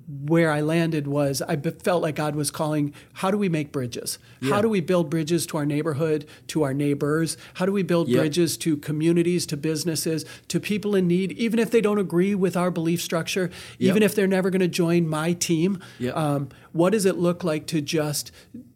[0.08, 4.20] where I landed was I felt like God was calling, how do we make bridges?
[4.44, 7.38] How do we build bridges to our neighborhood, to our neighbors?
[7.56, 8.20] How do we build Yep.
[8.22, 12.56] bridges to communities, to businesses, to people in need, even if they don't agree with
[12.56, 15.80] our belief structure, even if they're never going to join my team?
[16.14, 18.32] Um, what does it look like to just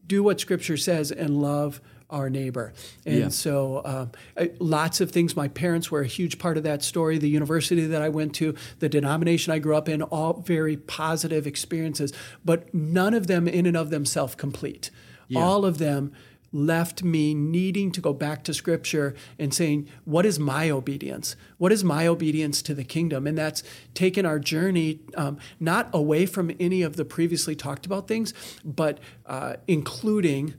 [0.08, 1.80] do what Scripture says and love
[2.14, 2.72] our neighbor?
[3.06, 3.28] And Yeah.
[3.30, 5.36] so, um, I- lots of things.
[5.36, 7.18] My parents were a huge part of that story.
[7.18, 11.46] The university that I went to, the denomination I grew up in, all very positive
[11.48, 12.14] experiences,
[12.46, 14.90] but none of them in and of themselves complete.
[15.36, 16.12] All of them
[16.52, 21.72] left me needing to go back to scripture and saying what is my obedience what
[21.72, 23.64] is my obedience to the kingdom and that's
[23.96, 29.00] taken our journey um, not away from any of the previously talked about things but
[29.26, 30.54] uh, including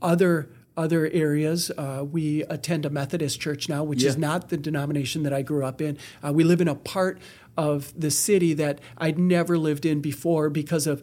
[0.00, 0.48] other
[0.78, 1.70] other areas.
[1.76, 5.64] Uh, we attend a Methodist church now, which is not the denomination that I grew
[5.64, 5.98] up in.
[6.24, 7.18] Uh, we live in a part
[7.56, 11.02] of the city that I'd never lived in before because of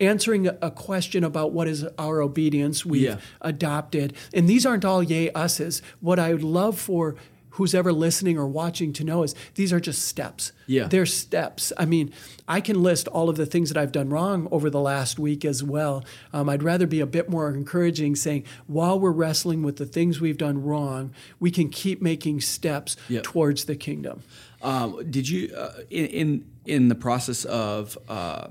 [0.00, 3.16] answering a- a question about what is our obedience we've Yeah.
[3.40, 4.14] adopted.
[4.32, 5.82] And these aren't all yay us's.
[6.00, 7.16] What I would love for
[7.56, 10.52] who's ever listening or watching to know is these are just steps.
[10.66, 10.88] Yeah.
[10.88, 11.72] They're steps.
[11.76, 12.12] I mean,
[12.48, 15.44] I can list all of the things that I've done wrong over the last week
[15.44, 16.04] as well.
[16.32, 20.20] Um, I'd rather be a bit more encouraging, saying, while we're wrestling with the things
[20.20, 23.22] we've done wrong, we can keep making steps Yep.
[23.24, 24.22] towards the kingdom.
[24.62, 28.46] Um, did you uh, in, in in the process of uh,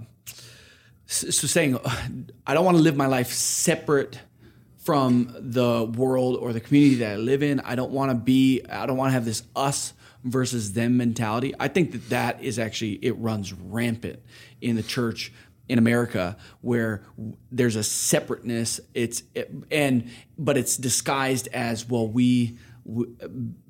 [1.06, 1.78] so saying
[2.46, 4.20] I don't want to live my life separate
[4.82, 7.60] from the world or the community that I live in.
[7.60, 8.62] I don't want to be.
[8.70, 11.54] I don't want to have this us versus them mentality.
[11.60, 14.20] I think that that is actually it runs rampant
[14.60, 15.32] in the church
[15.70, 17.04] in America where
[17.52, 18.80] there's a separateness.
[18.94, 22.08] It's it, and but it's disguised as well.
[22.08, 23.16] We w-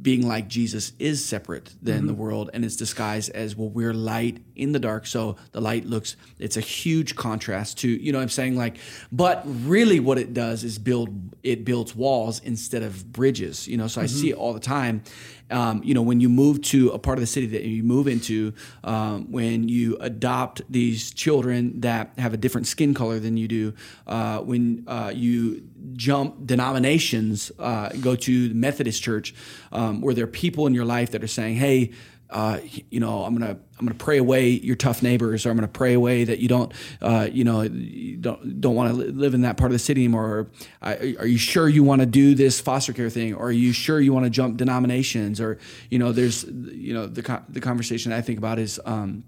[0.02, 2.08] being like Jesus is separate than Mm-hmm.
[2.08, 3.70] the world, and it's disguised as well.
[3.70, 6.16] We're light in the dark, so the light looks.
[6.40, 8.18] It's a huge contrast to you know.
[8.20, 8.78] what I'm saying like,
[9.12, 11.10] but really, what it does is build.
[11.44, 13.68] It builds walls instead of bridges.
[13.68, 14.16] You know, so I Mm-hmm.
[14.18, 15.04] see it all the time.
[15.52, 18.08] Um, you know, when you move to a part of the city that you move
[18.08, 23.48] into, um, when you adopt these children that have a different skin color than you
[23.48, 23.74] do,
[24.08, 29.34] uh, when uh, you jump denominations, uh, go to the Methodist church,
[29.72, 31.92] um, where there are people in your life that are saying, "Hey."
[32.32, 32.60] Uh,
[32.90, 35.94] you know, I'm gonna I'm gonna pray away your tough neighbors, or I'm gonna pray
[35.94, 36.72] away that you don't,
[37.02, 40.02] uh, you know, you don't don't want to live in that part of the city
[40.06, 40.26] anymore.
[40.26, 40.52] Or
[40.82, 43.34] uh, are you sure you want to do this foster care thing?
[43.34, 45.42] Or are you sure you want to jump denominations?
[45.42, 45.60] Or
[45.90, 49.26] you know, there's you know the the conversation I think about is, um,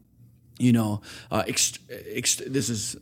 [0.57, 1.79] you know, uh, ext-
[2.15, 2.95] ext- this is.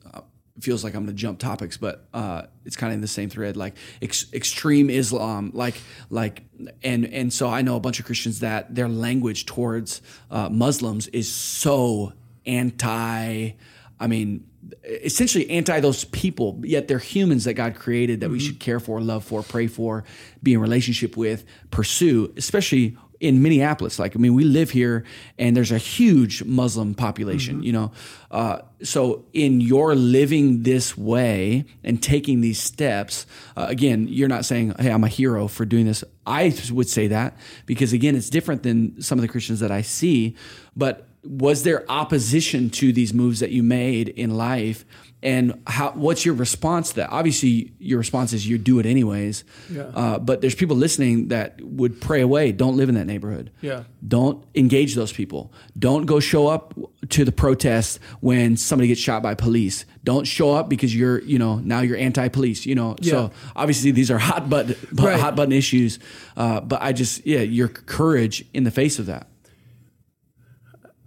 [0.60, 3.30] Feels like I'm going to jump topics, but uh, it's kind of in the same
[3.30, 5.76] thread, like ex- extreme Islam, like
[6.10, 6.44] like,
[6.84, 11.08] and and so I know a bunch of Christians that their language towards uh, Muslims
[11.08, 12.14] is so
[12.46, 13.52] anti.
[14.00, 14.48] I mean,
[14.84, 19.02] essentially anti those people, yet they're humans that God created that we should care for,
[19.02, 20.04] love for, pray for,
[20.42, 24.00] be in relationship with, pursue, especially in Minneapolis.
[24.00, 25.06] Like, I mean, we live here
[25.38, 27.92] and there's a huge Muslim population, you know.
[28.32, 34.44] Uh, so, in your living this way and taking these steps, uh, again, you're not
[34.44, 36.04] saying, hey, I'm a hero for doing this.
[36.26, 39.84] I would say that because, again, it's different than some of the Christians that I
[39.84, 40.36] see.
[40.76, 44.84] But was there opposition to these moves that you made in life?
[45.24, 45.92] And how?
[45.92, 47.12] What's your response to that?
[47.12, 49.44] Obviously, your response is you do it anyways.
[49.70, 49.84] Yeah.
[49.84, 52.52] Uh, but there's people listening that would pray away.
[52.52, 53.52] Don't live in that neighborhood.
[53.62, 53.84] Yeah.
[54.08, 55.54] Don't engage those people.
[55.78, 56.74] Don't go show up
[57.10, 59.86] to the protest when somebody gets shot by police.
[60.04, 62.66] Don't show up because you're, you know, now you're anti-police.
[62.66, 63.12] You know, Yeah.
[63.12, 65.20] so obviously these are hot button, Right.
[65.20, 66.00] hot button issues.
[66.36, 69.28] Uh, but I just, yeah, your courage in the face of that.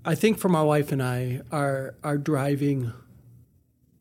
[0.04, 2.92] I think for my wife and I, our our driving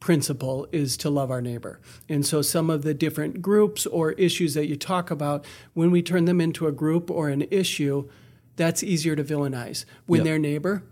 [0.03, 1.79] principle is to love our neighbor.
[2.09, 5.45] And so some of the different groups or issues that you talk about,
[5.75, 8.09] when we turn them into a group or an issue,
[8.57, 9.85] that's easier to villainize.
[10.05, 10.25] When Yep.
[10.25, 10.83] their neighbor,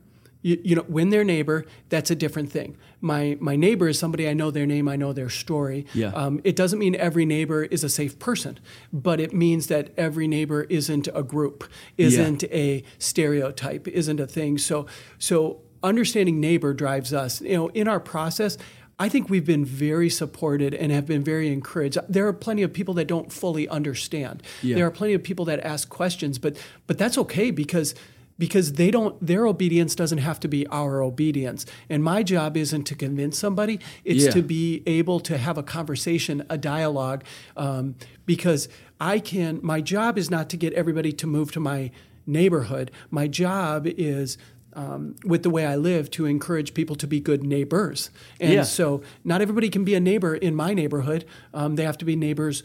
[0.41, 2.77] you, you know, when their neighbor, that's a different thing.
[3.01, 5.85] My my neighbor is somebody I know their name, I know their story.
[5.93, 6.13] Yeah.
[6.13, 8.59] Um, it doesn't mean every neighbor is a safe person,
[8.93, 11.65] but it means that every neighbor isn't a group,
[11.97, 14.57] isn't a stereotype, isn't a thing.
[14.57, 14.85] So
[15.19, 17.41] so understanding neighbor drives us.
[17.41, 18.57] You know, in our process,
[19.01, 21.97] I think we've been very supported and have been very encouraged.
[22.07, 24.43] There are plenty of people that don't fully understand.
[24.61, 24.75] Yeah.
[24.75, 27.95] There are plenty of people that ask questions, but but that's okay because
[28.37, 31.65] because they don't their obedience doesn't have to be our obedience.
[31.89, 34.31] And my job isn't to convince somebody; it's Yeah.
[34.37, 37.23] to be able to have a conversation, a dialogue,
[37.57, 37.95] um,
[38.27, 39.59] because I can.
[39.63, 41.89] My job is not to get everybody to move to my
[42.27, 42.91] neighborhood.
[43.09, 44.37] My job is.
[44.73, 48.09] Um, with the way I live, to encourage people to be good neighbors,
[48.39, 48.63] and Yeah.
[48.63, 51.25] so not everybody can be a neighbor in my neighborhood.
[51.53, 52.63] Um, they have to be neighbors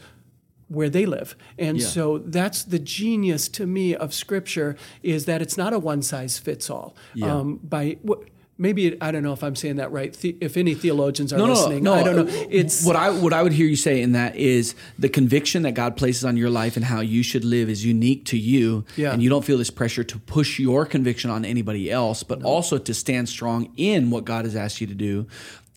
[0.69, 1.35] where they live.
[1.57, 1.87] And Yeah.
[1.87, 6.37] so that's the genius to me of scripture is that it's not a one size
[6.37, 6.95] fits all.
[7.13, 7.33] Yeah.
[7.35, 8.19] Um, by what
[8.57, 10.13] maybe I don't know if I'm saying that right.
[10.13, 11.99] The, if any theologians are no, listening, no, no.
[12.01, 12.31] I don't know.
[12.41, 15.63] Uh, It's what I what I would hear you say in that is the conviction
[15.63, 18.85] that God places on your life and how you should live is unique to you,
[18.95, 19.13] Yeah.
[19.13, 22.77] and you don't feel this pressure to push your conviction on anybody else, but also
[22.77, 25.27] to stand strong in what God has asked you to do.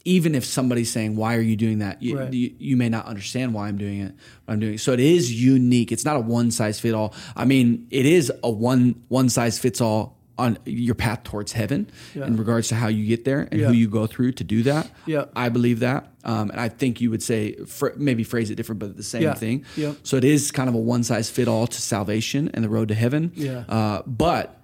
[0.07, 2.33] Even if somebody's saying, "Why are you doing that?" You, Right.
[2.33, 4.15] you, you may not understand why I'm doing it.
[4.49, 4.81] I'm doing it.
[4.81, 5.93] So it is unique.
[5.93, 7.13] It's not a one size fit all.
[7.37, 11.89] I mean, it is a one one size fits all on your path towards heaven
[12.15, 12.27] Yeah.
[12.27, 13.67] in regards to how you get there and Yeah.
[13.69, 14.91] who you go through to do that.
[15.07, 15.25] Yeah.
[15.37, 16.13] I believe that.
[16.25, 19.23] Um, and I think you would say, fr- maybe phrase it different, but the same
[19.23, 19.35] Yeah.
[19.35, 19.65] thing.
[19.77, 19.93] Yeah.
[20.03, 22.89] So it is kind of a one size fit all to salvation and the road
[22.89, 23.33] to heaven.
[23.35, 23.65] Yeah.
[23.69, 24.57] Uh, but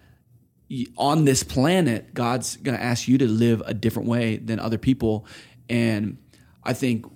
[0.97, 4.79] on this planet, God's going to ask you to live a different way than other
[4.79, 5.25] people.
[5.69, 6.17] And
[6.65, 7.07] I think,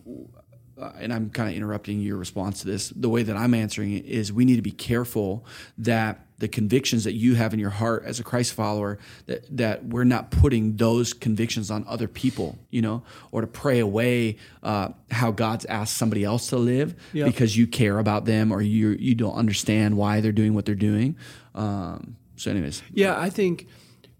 [0.80, 3.92] uh, and I'm kind of interrupting your response to this, the way that I'm answering
[3.92, 5.44] it is we need to be careful
[5.78, 9.84] that the convictions that you have in your heart as a Christ follower that that
[9.84, 14.88] we're not putting those convictions on other people, you know, or to pray away uh,
[15.10, 17.26] how God's asked somebody else to live Yeah.
[17.26, 20.74] because you care about them or you you don't understand why they're doing what they're
[20.74, 21.16] doing.
[21.54, 23.66] Um, so, anyways, Yeah, I think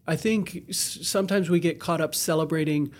[0.06, 2.92] I think sometimes we get caught up celebrating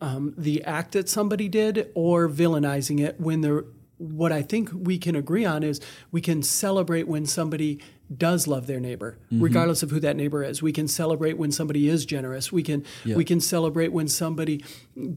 [0.00, 3.66] um, the act that somebody did or villainizing it when the
[4.00, 5.78] what I think we can agree on is
[6.10, 7.78] we can celebrate when somebody
[8.16, 9.42] does love their neighbor, Mm-hmm.
[9.44, 10.60] regardless of who that neighbor is.
[10.62, 12.50] We can celebrate when somebody is generous.
[12.50, 13.14] We can Yeah.
[13.16, 14.64] we can celebrate when somebody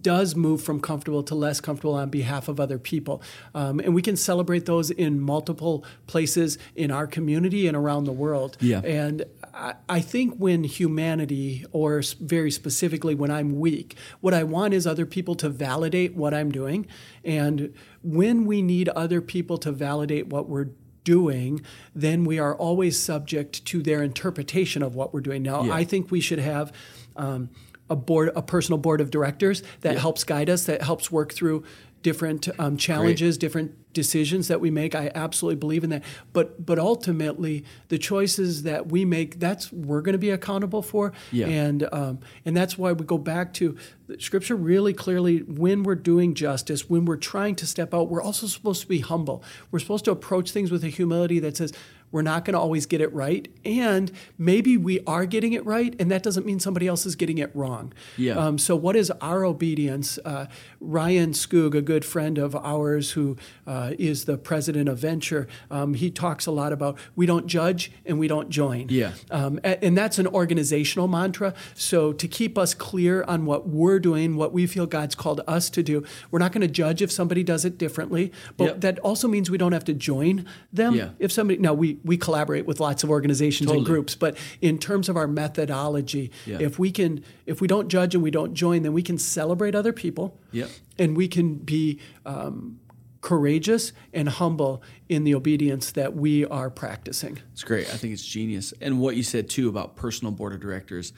[0.02, 3.22] does move from comfortable to less comfortable on behalf of other people,
[3.56, 8.12] um, and we can celebrate those in multiple places in our community and around the
[8.12, 8.58] world.
[8.62, 8.82] Yeah.
[8.82, 9.24] And
[9.54, 14.88] I, I think when humanity, or very specifically when I'm weak, what I want is
[14.88, 16.88] other people to validate what I'm doing.
[17.24, 20.70] And when we need other people to validate what we're
[21.04, 21.62] doing,
[21.94, 25.44] then we are always subject to their interpretation of what we're doing.
[25.44, 25.74] Now, Yeah.
[25.74, 26.72] I think we should have.
[27.16, 27.50] Um,
[27.90, 31.64] a board, a personal board of directors that helps guide us, that helps work through
[32.04, 34.94] different um, challenges, different decisions that we make.
[34.94, 36.04] I absolutely believe in that.
[36.34, 41.14] But but ultimately, the choices that we make, that's we're going to be accountable for.
[41.32, 41.48] Yeah.
[41.48, 43.76] And um, and that's why we go back to
[44.20, 45.40] Scripture really clearly.
[45.40, 49.00] When we're doing justice, when we're trying to step out, we're also supposed to be
[49.00, 49.44] humble.
[49.72, 51.74] We're supposed to approach things with a humility that says.
[52.14, 53.48] We're not going to always get it right.
[53.66, 57.40] And maybe we are getting it right, and that doesn't mean somebody else is getting
[57.40, 57.92] it wrong.
[58.18, 58.36] Yeah.
[58.36, 60.20] Um, so, what is our obedience?
[60.24, 60.46] Uh,
[60.80, 63.36] Ryan Skoog, a good friend of ours who
[63.68, 67.92] uh, is the president of Venture, um, he talks a lot about we don't judge
[68.06, 68.88] and we don't join.
[68.90, 69.14] Yeah.
[69.32, 71.54] Um, and that's an organizational mantra.
[71.74, 75.70] So, to keep us clear on what we're doing, what we feel God's called us
[75.72, 78.32] to do, we're not going to judge if somebody does it differently.
[78.56, 78.82] But Yep.
[78.82, 80.94] that also means we don't have to join them.
[80.94, 81.10] Yeah.
[81.18, 85.10] If somebody, now we, we collaborate with lots of organizations and groups, but in terms
[85.10, 86.58] of our methodology, Yeah.
[86.60, 89.74] if we can, if we don't judge and we don't join, then we can celebrate
[89.76, 90.38] other people.
[90.52, 90.70] Yep.
[91.00, 92.80] And we can be um,
[93.22, 97.40] courageous and humble in the obedience that we are practicing.
[97.54, 97.88] It's great.
[97.88, 98.74] I think it's genius.
[98.82, 101.14] And what you said too about personal board of directors,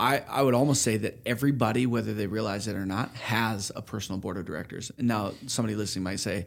[0.00, 3.82] I, I would almost say that everybody, whether they realize it or not, has a
[3.82, 4.90] personal board of directors.
[4.96, 6.46] And now somebody listening might say,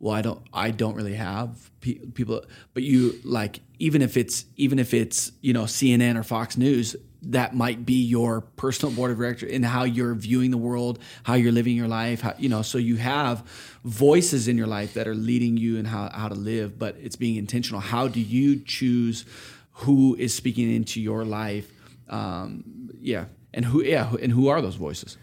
[0.00, 2.42] "Well, I don't, I don't really have pe- people."
[2.74, 6.96] But you like, even if it's, even if it's, you know, CNN or Fox News,
[7.22, 11.34] that might be your personal board of director in how you're viewing the world, how
[11.34, 12.22] you're living your life.
[12.22, 13.46] How, you know, so you have
[13.84, 17.16] voices in your life that are leading you and how how to live, but it's
[17.16, 17.80] being intentional.
[17.80, 19.24] How do you choose
[19.72, 21.70] who is speaking into your life?
[22.08, 25.16] Um, yeah, and who yeah, and who are those voices?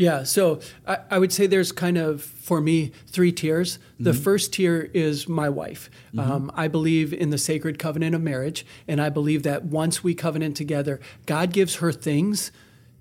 [0.00, 3.78] Yeah, so I, I would say there's kind of, for me, three tiers.
[3.98, 5.90] The first tier is my wife.
[6.16, 10.14] Um, I believe in the sacred covenant of marriage, and I believe that once we
[10.14, 12.50] covenant together, God gives her things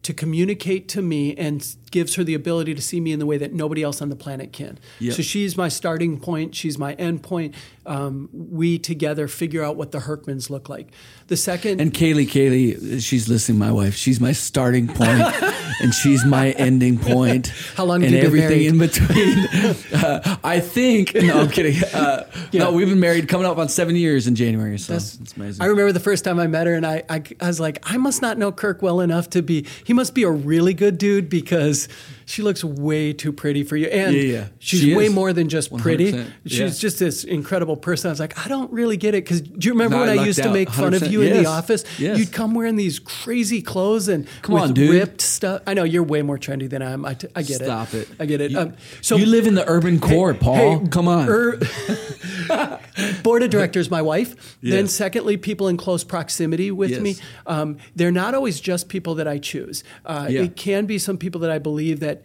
[0.02, 3.38] to communicate to me and gives her the ability to see me in the way
[3.38, 4.80] that nobody else on the planet can.
[5.00, 5.16] Yep.
[5.16, 7.56] So she's my starting point, she's my end point.
[7.86, 10.92] Um, we together figure out what the Hurckmans look like.
[11.28, 13.60] The second And Kaylee, Kaylee, she's listening.
[13.60, 15.22] My wife, she's my starting point,
[15.82, 17.48] and she's my ending point.
[17.76, 19.48] How long and have you been everything in between?
[20.00, 21.14] Uh, I think.
[21.16, 21.84] No, I'm kidding.
[21.94, 24.78] Uh, No, we've been married coming up on seven years in January.
[24.78, 25.62] So That's- it's amazing.
[25.62, 27.98] I remember the first time I met her, and I, I, I was like, I
[27.98, 29.66] must not know Kirk well enough to be.
[29.84, 31.88] He must be a really good dude because
[32.30, 34.46] she looks way too pretty for you, and Yeah, yeah.
[34.60, 35.14] she's She way is.
[35.14, 36.12] more than just pretty.
[36.46, 36.70] She's Yeah.
[36.70, 38.10] just this incredible person.
[38.10, 40.22] I was like, I don't really get it because do you remember No, when I
[40.22, 41.12] I, used to make fun of 100%.
[41.12, 41.84] you in the office?
[41.98, 42.20] Yes.
[42.20, 44.92] You'd come wearing these crazy clothes and Come with on, dude.
[44.92, 45.64] ripped stuff.
[45.66, 47.04] I know you're way more trendy than I am.
[47.04, 48.02] I, t- I get Stop it.
[48.02, 48.08] it.
[48.20, 48.52] I get it.
[48.52, 50.80] You, um, so you live in the urban core, Paul.
[50.82, 51.28] Hey, Come on.
[51.28, 51.60] er-
[53.24, 54.58] board of directors, my wife.
[54.62, 57.02] Then, secondly, people in close proximity with Yes.
[57.02, 57.16] me.
[57.48, 59.84] Um, they're not always just people that I choose.
[60.06, 60.42] Uh, Yeah.
[60.42, 62.19] It can be some people that I believe that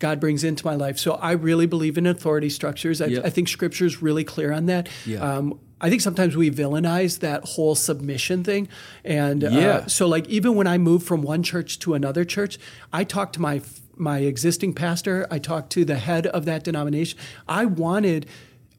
[0.00, 0.98] God brings into my life.
[0.98, 3.00] So I really believe in authority structures.
[3.00, 3.24] I, Yep.
[3.26, 4.88] I think Scripture is really clear on that.
[5.06, 5.20] Yeah.
[5.20, 8.68] Um, I think sometimes we villainize that whole submission thing,
[9.04, 9.48] and Yeah.
[9.48, 12.58] uh, so like even when I moved from one church to another church,
[12.92, 13.62] I talked to my
[13.96, 15.26] my existing pastor.
[15.30, 17.18] I talked to the head of that denomination.
[17.46, 18.24] I wanted,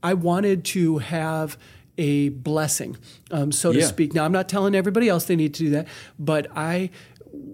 [0.01, 1.57] I wanted to have
[1.97, 2.97] a blessing,
[3.29, 4.15] um, so to speak.
[4.15, 6.89] Now I'm not telling everybody else they need to do that, but I.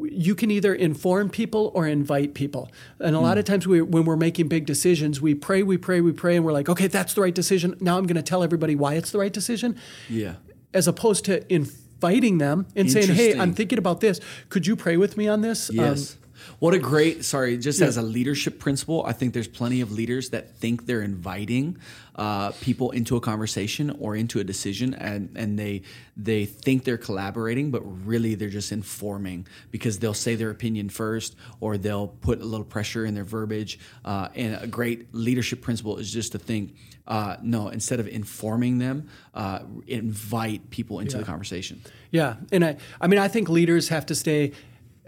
[0.01, 2.69] You can either inform people or invite people.
[2.99, 3.25] And a Hmm.
[3.25, 6.35] lot of times, we, when we're making big decisions, we pray, we pray, we pray,
[6.35, 7.75] and we're like, okay, that's the right decision.
[7.79, 9.75] Now I'm going to tell everybody why it's the right decision
[10.09, 10.35] yeah.
[10.73, 14.19] as opposed to inviting them and saying, "Hey, I'm thinking about this.
[14.49, 16.17] Could you pray with me on this?" Um, Yes.
[16.59, 20.29] What a great, sorry, just as a leadership principle, I think there's plenty of leaders
[20.31, 21.77] that think they're inviting
[22.15, 25.83] uh, people into a conversation or into a decision and, and they
[26.15, 31.35] they think they're collaborating, but really they're just informing because they'll say their opinion first
[31.59, 33.77] or they'll put a little pressure in their verbiage.
[34.03, 36.73] Uh, and a great leadership principle is just to think,
[37.05, 41.79] uh, no, instead of informing them, uh, invite people into the conversation.
[42.09, 44.53] yeah, and I, I mean, I think leaders have to stay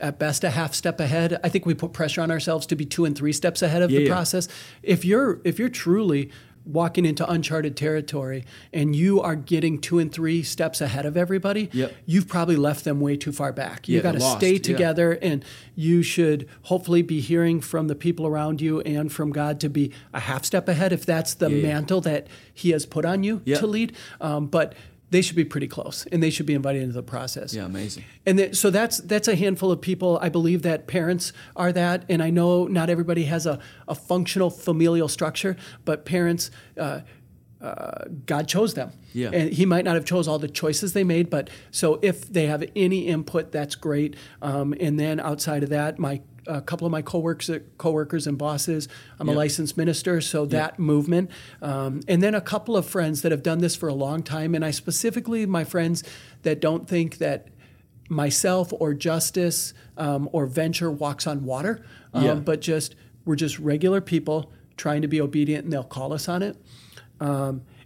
[0.01, 1.39] at best a half step ahead.
[1.43, 3.91] I think we put pressure on ourselves to be two and three steps ahead of
[3.91, 4.11] Yeah, the yeah.
[4.13, 4.47] process.
[4.83, 6.31] If you're if you're truly
[6.65, 11.67] walking into uncharted territory and you are getting two and three steps ahead of everybody,
[11.71, 11.95] Yep.
[12.05, 13.87] you've probably left them way too far back.
[13.87, 14.59] You Yeah, got to stay yeah.
[14.59, 15.43] together and
[15.73, 19.91] you should hopefully be hearing from the people around you and from God to be
[20.13, 21.63] a half step ahead if that's the yeah.
[21.63, 23.93] mantle that He has put on you to lead.
[24.21, 24.75] Um, but
[25.11, 27.53] they should be pretty close and they should be invited into the process.
[27.53, 28.03] Yeah, amazing.
[28.25, 30.19] And that, so that's that's a handful of people.
[30.21, 34.49] I believe that parents are that, and I know not everybody has a, a functional
[34.49, 35.55] familial structure,
[35.85, 37.01] but parents, uh,
[37.61, 38.91] uh, God chose them.
[39.13, 39.31] Yeah.
[39.33, 42.45] And He might not have chose all the choices they made, but so if they
[42.45, 44.15] have any input, that's great.
[44.41, 48.87] Um, and then outside of that, my a couple of my coworkers, coworkers and bosses.
[49.19, 51.29] I'm a licensed minister, so that movement,
[51.61, 54.55] um, and then a couple of friends that have done this for a long time.
[54.55, 56.03] And I specifically my friends
[56.43, 57.47] that don't think that
[58.09, 61.83] myself or justice um, or venture walks on water,
[62.13, 62.33] um, Yeah.
[62.35, 66.41] but just we're just regular people trying to be obedient, and they'll call us on
[66.41, 66.57] it.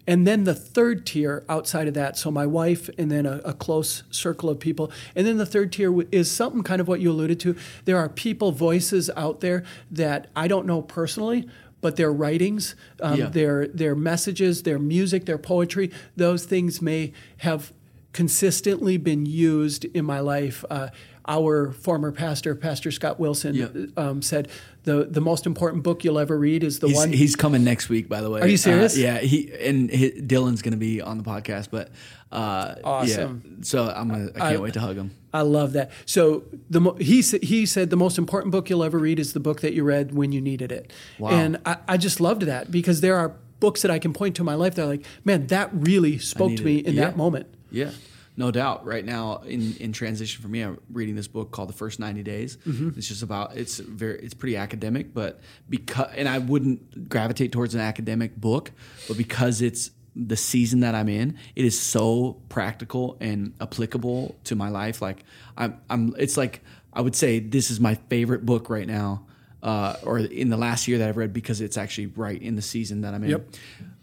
[0.05, 3.53] And then the third tier outside of that, so my wife and then a, a
[3.53, 4.91] close circle of people.
[5.15, 7.55] And then the third tier is something kind of what you alluded to.
[7.85, 11.47] There are people, voices out there that I don't know personally,
[11.79, 13.29] but their writings, um, Yeah.
[13.29, 17.71] their, their messages, their music, their poetry, those things may have
[18.13, 20.63] consistently been used in my life.
[20.69, 20.89] Uh,
[21.27, 23.67] our former pastor, Pastor Scott Wilson, Yeah.
[23.97, 24.47] um, said
[24.83, 27.13] the the most important book you'll ever read is the He's, one.
[27.13, 28.41] he's coming next week, by the way.
[28.41, 28.97] Are you serious?
[28.97, 31.89] Uh, yeah, he and hi Dylan's going to be on the podcast, but
[32.31, 33.43] uh, Awesome.
[33.45, 34.31] Yeah, so I'm gonna.
[34.35, 35.11] I can't wait to hug him.
[35.33, 35.91] I love that.
[36.05, 39.61] So the he he said the most important book you'll ever read is the book
[39.61, 40.91] that you read when you needed it.
[41.19, 41.29] Wow.
[41.29, 44.41] And I, I just loved that because there are books that I can point to
[44.41, 47.05] in my life that are like, man, that really spoke to me in Yeah.
[47.05, 47.47] that moment.
[47.71, 47.91] Yeah,
[48.35, 48.85] no doubt.
[48.85, 52.23] Right now, in in transition for me, I'm reading this book called The First 90
[52.23, 52.57] Days.
[52.67, 52.97] Mm-hmm.
[52.97, 57.75] It's just about it's very it's pretty academic, but because and I wouldn't gravitate towards
[57.75, 58.71] an academic book,
[59.07, 64.55] but because it's the season that I'm in, it is so practical and applicable to
[64.55, 65.01] my life.
[65.01, 65.23] Like
[65.57, 66.61] I'm I'm it's like
[66.91, 69.25] I would say this is my favorite book right now.
[69.63, 72.61] Uh, or in the last year that I've read because it's actually right in the
[72.61, 73.29] season that I'm in.
[73.29, 73.47] Yep.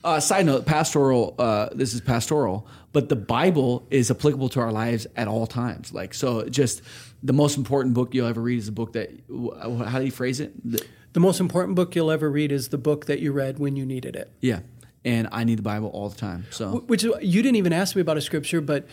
[0.03, 1.35] Uh, side note, pastoral.
[1.39, 5.93] Uh, this is pastoral, but the Bible is applicable to our lives at all times.
[5.93, 6.81] Like so, just
[7.23, 9.11] the most important book you'll ever read is a book that.
[9.87, 10.53] How do you phrase it?
[10.65, 10.83] The-
[11.13, 13.85] The most important book you'll ever read is the book that you read when you
[13.85, 14.31] needed it.
[14.41, 14.61] yeah,
[15.05, 16.47] and I need the Bible all the time.
[16.51, 18.87] So Which you didn't even ask me about a scripture, but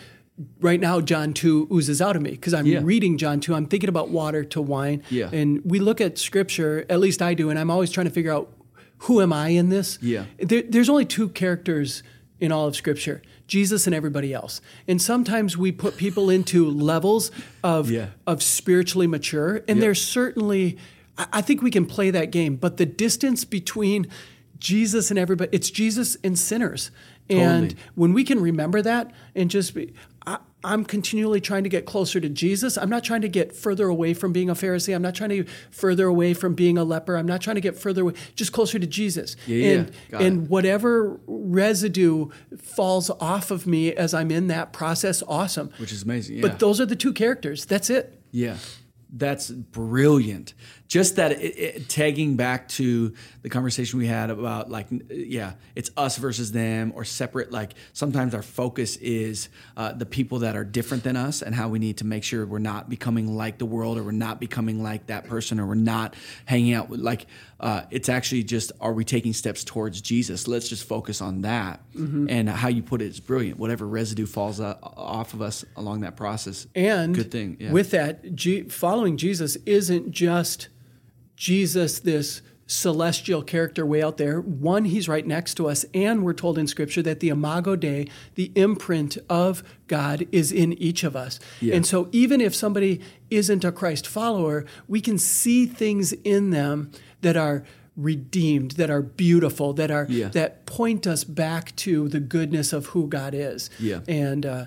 [0.60, 2.80] right now John 2 oozes out of me because I'm Yeah.
[2.82, 3.54] reading John 2.
[3.54, 5.02] I'm thinking about water to wine.
[5.10, 5.30] Yeah.
[5.32, 8.32] And we look at scripture, at least I do, and I'm always trying to figure
[8.32, 8.52] out
[9.02, 9.98] who am I in this?
[10.02, 10.24] Yeah.
[10.38, 12.02] There, there's only two characters
[12.40, 14.60] in all of scripture Jesus and everybody else.
[14.86, 17.30] And sometimes we put people into levels
[17.64, 18.08] of, Yeah.
[18.26, 20.76] of spiritually mature, and there's certainly,
[21.32, 24.06] I think we can play that game, but the distance between
[24.58, 26.90] Jesus and everybody, it's Jesus and sinners.
[27.30, 27.82] And Totally.
[27.94, 29.92] when we can remember that and just be,
[30.64, 32.76] I'm continually trying to get closer to Jesus.
[32.76, 34.92] I'm not trying to get further away from being a Pharisee.
[34.92, 37.16] I'm not trying to get further away from being a leper.
[37.16, 39.36] I'm not trying to get further away, just closer to Jesus.
[39.46, 40.50] Yeah, yeah, and got and it.
[40.50, 42.30] whatever residue
[42.60, 45.70] falls off of me as I'm in that process, awesome.
[45.78, 46.36] which is amazing.
[46.36, 46.42] Yeah.
[46.42, 47.64] But those are the two characters.
[47.64, 48.20] That's it.
[48.32, 48.56] Yeah,
[49.12, 50.54] that's brilliant.
[50.88, 53.12] Just that it, it, tagging back to
[53.42, 57.52] the conversation we had about like, yeah, it's us versus them or separate.
[57.52, 61.68] Like sometimes our focus is uh, the people that are different than us and how
[61.68, 64.82] we need to make sure we're not becoming like the world or we're not becoming
[64.82, 66.14] like that person or we're not
[66.46, 67.26] hanging out with like.
[67.60, 70.46] Uh, it's actually just are we taking steps towards Jesus?
[70.46, 71.80] Let's just focus on that.
[71.96, 73.58] And how you put it is brilliant.
[73.58, 77.56] Whatever residue falls uh, off of us along that process, And good thing.
[77.58, 77.72] Yeah.
[77.72, 78.24] with that,
[78.70, 80.68] following Jesus isn't just
[81.38, 84.40] Jesus, this celestial character way out there.
[84.40, 88.08] One, he's right next to us, and we're told in Scripture that the Imago Dei,
[88.34, 91.40] the imprint of God, is in each of us.
[91.60, 91.76] Yeah.
[91.76, 96.90] And so, even if somebody isn't a Christ follower, we can see things in them
[97.22, 97.64] that are
[97.96, 100.28] redeemed that are beautiful that are Yeah.
[100.28, 104.00] that point us back to the goodness of who God is Yeah.
[104.06, 104.66] and uh,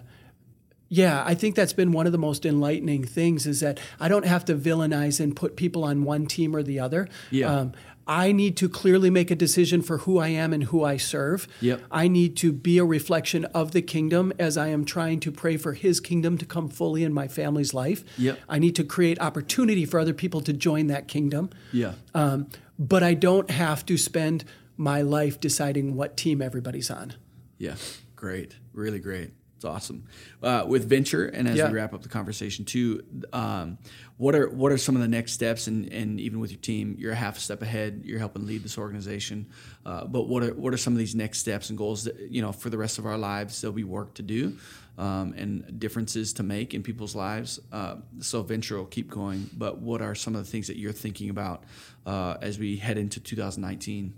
[0.94, 4.26] yeah, I think that's been one of the most enlightening things is that I don't
[4.26, 7.08] have to villainize and put people on one team or the other.
[7.30, 7.50] Yeah.
[7.50, 7.72] Um,
[8.06, 11.48] I need to clearly make a decision for who I am and who I serve.
[11.62, 11.84] Yep.
[11.90, 15.56] I need to be a reflection of the kingdom as I am trying to pray
[15.56, 18.04] for his kingdom to come fully in my family's life.
[18.18, 18.40] Yep.
[18.50, 21.52] I need to create opportunity for other people to join that kingdom.
[21.72, 21.94] Yeah.
[22.14, 24.44] Um, but I don't have to spend
[24.76, 27.14] my life deciding what team everybody's on.
[27.58, 27.76] Yeah,
[28.18, 29.32] great, really great.
[29.62, 30.06] It's awesome.
[30.42, 31.68] Uh, with venture, and as Yeah.
[31.70, 33.78] we wrap up the conversation too, um,
[34.18, 35.68] what are what are some of the next steps?
[35.68, 38.02] And, and even with your team, you're a half a step ahead.
[38.04, 39.46] You're helping lead this organization.
[39.86, 42.42] Uh, but what are what are some of these next steps and goals that you
[42.42, 43.62] know for the rest of our lives?
[43.62, 44.58] There'll be work to do
[44.98, 47.60] um, and differences to make in people's lives.
[47.72, 49.48] Uh, so venture will keep going.
[49.56, 51.66] But what are some of the things that you're thinking about
[52.08, 54.16] uh, as we head into 2019?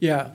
[0.00, 0.30] Yeah.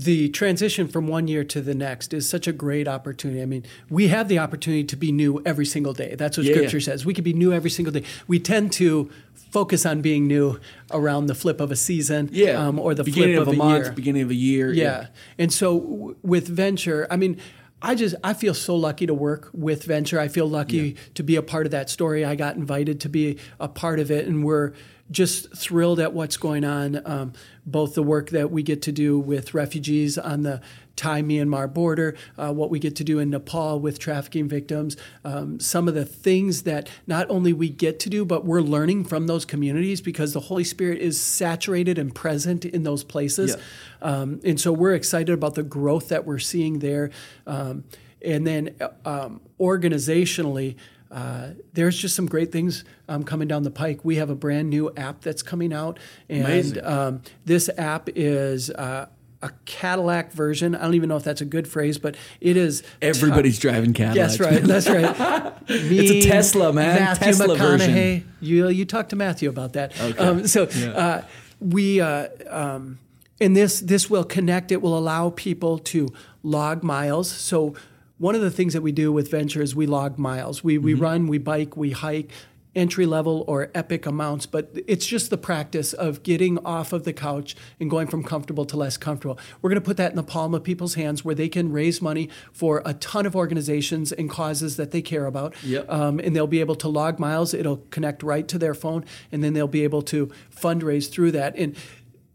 [0.00, 3.42] The transition from one year to the next is such a great opportunity.
[3.42, 6.14] I mean, we have the opportunity to be new every single day.
[6.16, 6.84] That's what Yeah, Scripture yeah.
[6.84, 7.04] says.
[7.04, 8.04] We could be new every single day.
[8.28, 9.10] We tend to
[9.50, 10.60] focus on being new
[10.92, 13.84] around the flip of a season um, or the beginning flip of, of, a, month,
[13.86, 13.92] year.
[13.92, 14.72] beginning of a year.
[14.72, 15.08] Yeah.
[15.36, 17.36] And so w- with venture, I mean,
[17.82, 20.20] I just I feel so lucky to work with venture.
[20.20, 22.24] I feel lucky to be a part of that story.
[22.24, 24.72] I got invited to be a part of it, and we're
[25.10, 27.00] just thrilled at what's going on.
[27.04, 27.32] Um,
[27.64, 30.60] both the work that we get to do with refugees on the
[30.96, 35.60] Thai Myanmar border, uh, what we get to do in Nepal with trafficking victims, um,
[35.60, 39.28] some of the things that not only we get to do, but we're learning from
[39.28, 43.56] those communities because the Holy Spirit is saturated and present in those places.
[43.56, 44.08] Yeah.
[44.10, 47.10] Um, and so we're excited about the growth that we're seeing there.
[47.46, 47.84] Um,
[48.20, 50.74] and then uh, um, organizationally,
[51.10, 54.04] uh, there's just some great things um, coming down the pike.
[54.04, 55.98] We have a brand new app that's coming out,
[56.28, 59.06] and um, this app is uh,
[59.40, 60.74] a Cadillac version.
[60.74, 62.82] I don't even know if that's a good phrase, but it is.
[63.00, 64.36] Everybody's driving Cadillacs.
[64.36, 64.62] That's right.
[64.66, 65.54] That's right.
[65.68, 66.98] It's a Tesla, man.
[66.98, 68.30] Matthew Tesla version.
[68.40, 69.98] You you talk to Matthew about that.
[70.00, 70.18] Okay.
[70.18, 70.88] Um, so Yeah.
[70.90, 71.22] uh,
[71.60, 72.98] we uh, um,
[73.40, 74.72] and this this will connect.
[74.72, 76.08] It will allow people to
[76.42, 77.30] log miles.
[77.30, 77.74] So
[78.18, 80.62] one of the things that we do with Venture is we log miles.
[80.64, 80.84] We Mm-hmm.
[80.84, 82.30] we run, we bike, we hike.
[82.74, 87.12] Entry level or epic amounts, but it's just the practice of getting off of the
[87.12, 89.36] couch and going from comfortable to less comfortable.
[89.60, 92.00] We're going to put that in the palm of people's hands where they can raise
[92.00, 95.90] money for a ton of organizations and causes that they care about Yep.
[95.90, 97.52] um, and they'll be able to log miles.
[97.52, 101.56] It'll connect right to their phone, and then they'll be able to fundraise through that.
[101.56, 101.74] And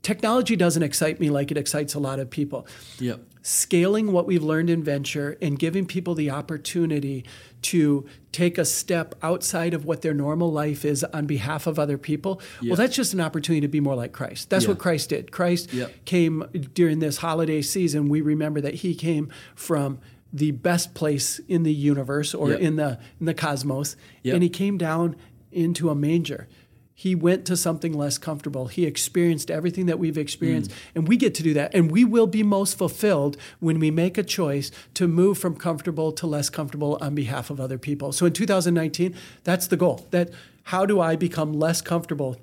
[0.01, 2.67] technology doesn't excite me like it excites a lot of people.
[2.99, 3.21] Yep.
[3.45, 7.25] Scaling what we've learned in venture and giving people the opportunity
[7.63, 11.97] to take a step outside of what their normal life is on behalf of other
[11.97, 12.39] people.
[12.61, 12.69] Yep.
[12.69, 14.49] Well, that's just an opportunity to be more like Christ.
[14.49, 14.69] That's Yeah.
[14.69, 15.31] what Christ did.
[15.31, 15.69] Christ
[16.05, 18.07] came during this holiday season.
[18.07, 19.99] We remember that he came from
[20.31, 24.77] the best place in the universe or in the in the cosmos, and he came
[24.77, 25.15] down
[25.51, 26.47] into a manger.
[26.95, 28.67] He went to something less comfortable.
[28.67, 30.75] He experienced everything that we've experienced, Mm.
[30.95, 31.73] and we get to do that.
[31.73, 36.11] And we will be most fulfilled when we make a choice to move from comfortable
[36.11, 38.11] to less comfortable on behalf of other people.
[38.11, 40.07] So in 2019, that's the goal.
[40.11, 40.29] That
[40.67, 42.37] how do I become less comfortable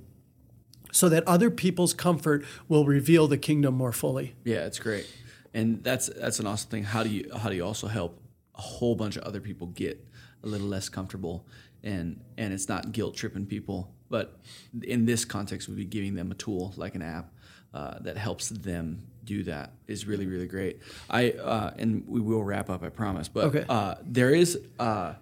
[0.93, 4.35] so that other people's comfort will reveal the kingdom more fully?
[4.45, 5.07] Yeah, it's great,
[5.55, 6.83] and that's that's an awesome thing.
[6.85, 8.21] How do you how do you also help
[8.57, 10.05] a whole bunch of other people get
[10.43, 11.47] a little less comfortable,
[11.85, 14.39] and and it's not guilt tripping people, but
[14.83, 17.33] in this context, we'd be giving them a tool like an app
[17.73, 20.81] uh, that helps them do that is really really great.
[21.09, 23.29] I uh, and we will wrap up, I promise.
[23.29, 23.65] But Okay.
[23.69, 25.15] uh, there is uh,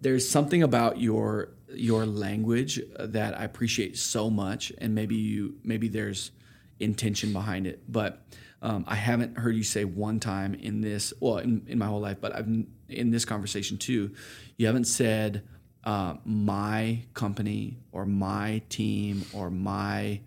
[0.00, 5.88] there's something about your your language that I appreciate so much, and maybe you maybe
[5.88, 6.30] there's
[6.78, 8.22] intention behind it, but
[8.62, 12.00] um, I haven't heard you say one time in this well in, in my whole
[12.00, 12.48] life, but I've
[12.88, 14.12] in this conversation too,
[14.58, 15.42] you haven't said
[15.86, 20.20] uh, my company or my team or my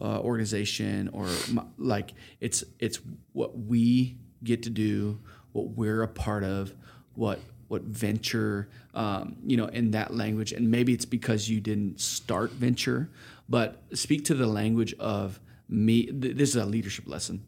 [0.00, 3.00] uh, organization or my, like it's it's
[3.32, 5.18] what we get to do,
[5.52, 6.72] what we're a part of,
[7.14, 10.52] what what venture, um, you know, in that language.
[10.52, 13.10] And maybe it's because you didn't start venture,
[13.48, 16.06] but speak to the language of me.
[16.06, 17.44] th- This is a leadership lesson.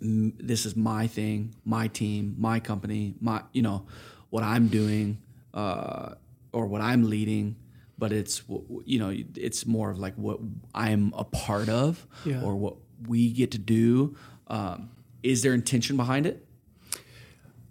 [0.00, 3.84] This is my thing, my team, my company, my, you know,
[4.30, 5.18] what I'm doing
[5.54, 6.14] uh,
[6.52, 7.56] or what I'm leading.
[7.98, 8.42] But it's,
[8.84, 10.38] you know, it's more of like what
[10.74, 12.42] I'm a part of Yeah.
[12.42, 12.76] or what
[13.08, 14.16] we get to do.
[14.46, 14.90] Um,
[15.22, 16.46] is there intention behind it?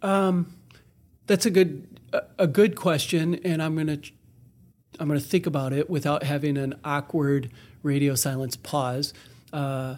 [0.02, 4.00] That's a good a, a good question, and I'm gonna
[5.00, 7.52] I'm gonna think about it without having an awkward
[7.84, 9.14] radio silence pause.
[9.52, 9.98] Uh,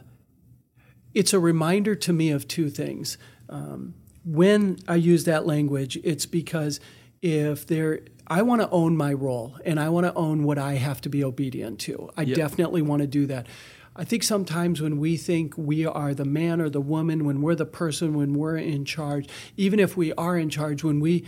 [1.13, 3.17] it's a reminder to me of two things.
[3.47, 3.93] Um,
[4.25, 6.79] when I use that language, it's because
[7.21, 10.73] if there, I want to own my role and I want to own what I
[10.75, 12.09] have to be obedient to.
[12.15, 12.37] I Yep.
[12.37, 13.47] definitely want to do that.
[13.95, 17.55] I think sometimes when we think we are the man or the woman, when we're
[17.55, 19.27] the person, when we're in charge,
[19.57, 21.25] even if we are in charge, when we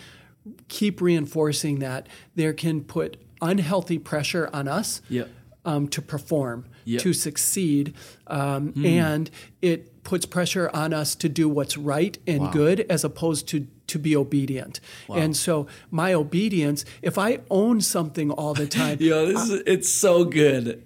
[0.68, 5.30] keep reinforcing that, there can put unhealthy pressure on us Yep.
[5.66, 7.02] um, to perform, Yep.
[7.02, 7.94] to succeed,
[8.28, 9.30] um, and
[9.62, 12.52] it puts pressure on us to do what's right and wow.
[12.52, 14.80] good as opposed to to be obedient.
[15.08, 15.18] Wow.
[15.18, 19.64] And so my obedience, if I own something all the time, yo, this I, is
[19.66, 20.86] it's so good.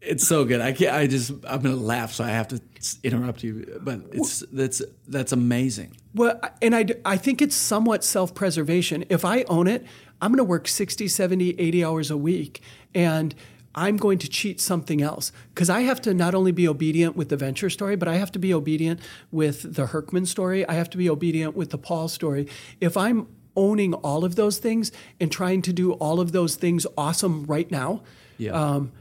[0.00, 0.60] It's so good.
[0.60, 0.94] I can't.
[0.94, 1.32] I just.
[1.46, 2.60] I'm gonna laugh, so I have to
[3.02, 3.80] interrupt you.
[3.82, 5.96] But it's that's that's amazing.
[6.14, 9.04] Well, and I I think it's somewhat self preservation.
[9.08, 9.84] If I own it,
[10.20, 12.62] I'm gonna work 60, 70, 80 hours a week,
[12.94, 13.34] and
[13.76, 17.28] I'm going to cheat something else because I have to not only be obedient with
[17.28, 19.00] the venture story, but I have to be obedient
[19.30, 20.66] with the Hurckman story.
[20.66, 22.48] I have to be obedient with the Paul story.
[22.80, 26.86] If I'm owning all of those things and trying to do all of those things
[26.96, 28.02] awesome right now,
[28.38, 28.52] yeah.
[28.52, 28.92] Um,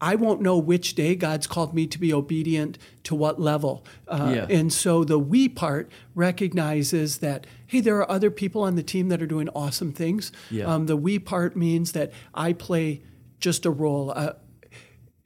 [0.00, 3.84] I won't know which day God's called me to be obedient to what level.
[4.08, 4.46] Uh, yeah.
[4.48, 9.10] And so the we part recognizes that, hey, there are other people on the team
[9.10, 10.32] that are doing awesome things.
[10.50, 10.64] Yeah.
[10.64, 13.02] Um, the we part means that I play
[13.40, 14.12] just a role.
[14.14, 14.34] Uh,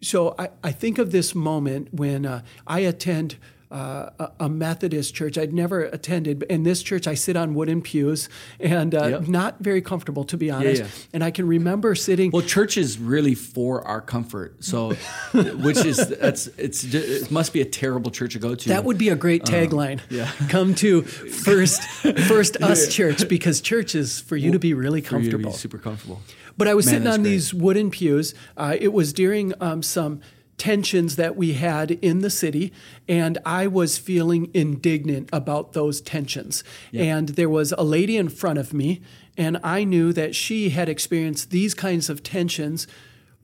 [0.02, 3.36] so I, I think of this moment when uh, I attend
[3.74, 5.36] uh, a Methodist church.
[5.36, 6.44] I'd never attended.
[6.44, 8.28] In this church, I sit on wooden pews
[8.60, 9.28] and uh, yep.
[9.28, 10.82] not very comfortable, to be honest.
[10.82, 11.06] Yeah, yeah.
[11.12, 12.30] And I can remember sitting.
[12.30, 14.62] Well, church is really for our comfort.
[14.62, 14.90] So,
[15.32, 18.68] which is that's it's it must be a terrible church to go to.
[18.68, 20.00] That would be a great uh, tagline.
[20.08, 21.82] yeah, come to first
[22.28, 26.22] first us church because church is for you well, to be really comfortable, super comfortable.
[26.56, 27.30] But I was Man, sitting on great.
[27.30, 28.34] these wooden pews.
[28.56, 30.20] Uh, it was during um, some
[30.56, 32.72] tensions that we had in the city,
[33.08, 36.62] and I was feeling indignant about those tensions.
[36.92, 37.16] Yeah.
[37.16, 39.02] And there was a lady in front of me,
[39.36, 42.86] and I knew that she had experienced these kinds of tensions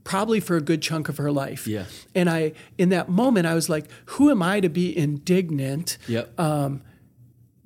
[0.04, 1.66] probably for a good chunk of her life.
[1.66, 1.84] Yeah.
[2.14, 5.98] And I, in that moment, I was like, who am I to be indignant?
[6.08, 6.38] Yep.
[6.40, 6.82] Um,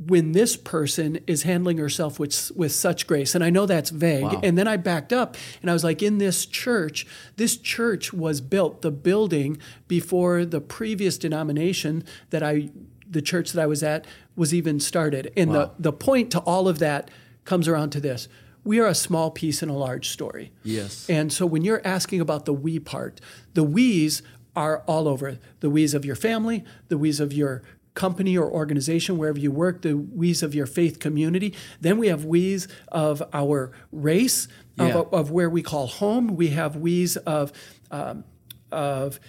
[0.06, 3.34] when this person is handling herself with, with such grace.
[3.34, 4.24] And I know that's vague.
[4.24, 4.40] Wow.
[4.42, 8.40] And then I backed up and I was like, in this church, this church was
[8.40, 12.70] built, the building before the previous denomination that I,
[13.08, 15.32] the church that I was at, was even started.
[15.36, 15.72] And wow.
[15.76, 17.10] the, the point to all of that
[17.44, 18.28] comes around to this.
[18.64, 20.50] We are a small piece in a large story.
[20.62, 21.08] Yes.
[21.08, 23.20] And so when you're asking about the we part,
[23.52, 24.22] the we's
[24.56, 27.62] are all over the we's of your family, the we's of your
[27.94, 31.54] company or organization, wherever you work, the we's of your faith community.
[31.80, 34.96] Then we have we's of our race, yeah.
[34.96, 36.36] of, of, where we call home.
[36.36, 37.52] We have we's of,
[37.90, 38.24] um,
[38.72, 39.20] of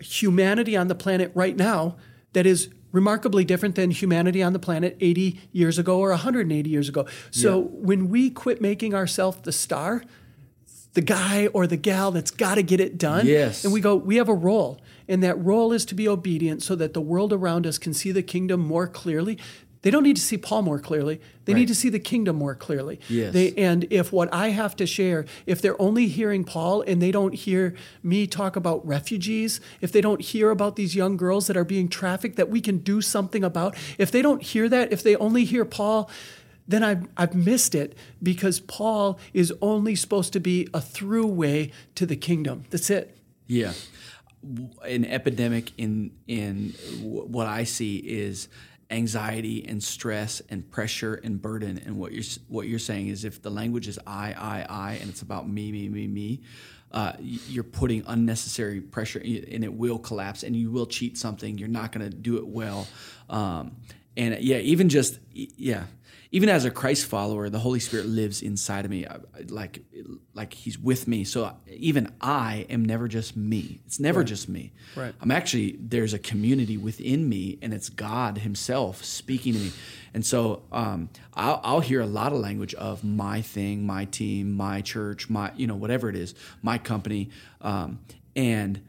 [0.00, 1.96] humanity on the planet right now
[2.32, 6.88] that is remarkably different than humanity on the planet 80 years ago or 180 years
[6.88, 7.06] ago.
[7.30, 7.66] So yeah.
[7.66, 10.04] when we quit making ourselves the star,
[10.94, 13.26] the guy or the gal that's got to get it done.
[13.26, 13.64] Yes.
[13.64, 14.80] And we go, we have a role.
[15.08, 18.12] And that role is to be obedient so that the world around us can see
[18.12, 19.38] the kingdom more clearly.
[19.82, 21.20] They don't need to see Paul more clearly.
[21.44, 21.60] They right.
[21.60, 23.00] need to see the kingdom more clearly.
[23.08, 23.32] Yes.
[23.32, 27.12] They, and if what I have to share, if they're only hearing Paul and they
[27.12, 31.56] don't hear me talk about refugees, if they don't hear about these young girls that
[31.56, 35.02] are being trafficked that we can do something about, if they don't hear that, if
[35.02, 36.10] they only hear Paul,
[36.66, 42.04] then I've, I've missed it because Paul is only supposed to be a throughway to
[42.04, 42.64] the kingdom.
[42.70, 43.16] That's it.
[43.46, 43.72] Yeah.
[44.84, 48.48] An epidemic in in what I see is
[48.90, 51.80] anxiety and stress and pressure and burden.
[51.84, 55.10] And what you're what you're saying is if the language is I I I and
[55.10, 56.42] it's about me me me me,
[56.92, 61.58] uh, you're putting unnecessary pressure and it will collapse and you will cheat something.
[61.58, 62.86] You're not going to do it well.
[63.28, 63.76] Um,
[64.16, 65.84] and yeah, even just yeah,
[66.30, 69.06] even as a Christ follower, the Holy Spirit lives inside of me,
[69.48, 69.80] like
[70.34, 71.24] like He's with me.
[71.24, 73.80] So even I am never just me.
[73.86, 74.28] It's never right.
[74.28, 74.72] just me.
[74.94, 75.14] Right.
[75.20, 79.72] I'm actually there's a community within me, and it's God Himself speaking to me.
[80.12, 84.52] And so um, I'll, I'll, hear a lot of language of my thing, my team,
[84.52, 87.30] my church, my you know whatever it is, my company,
[87.62, 88.00] um,
[88.36, 88.82] and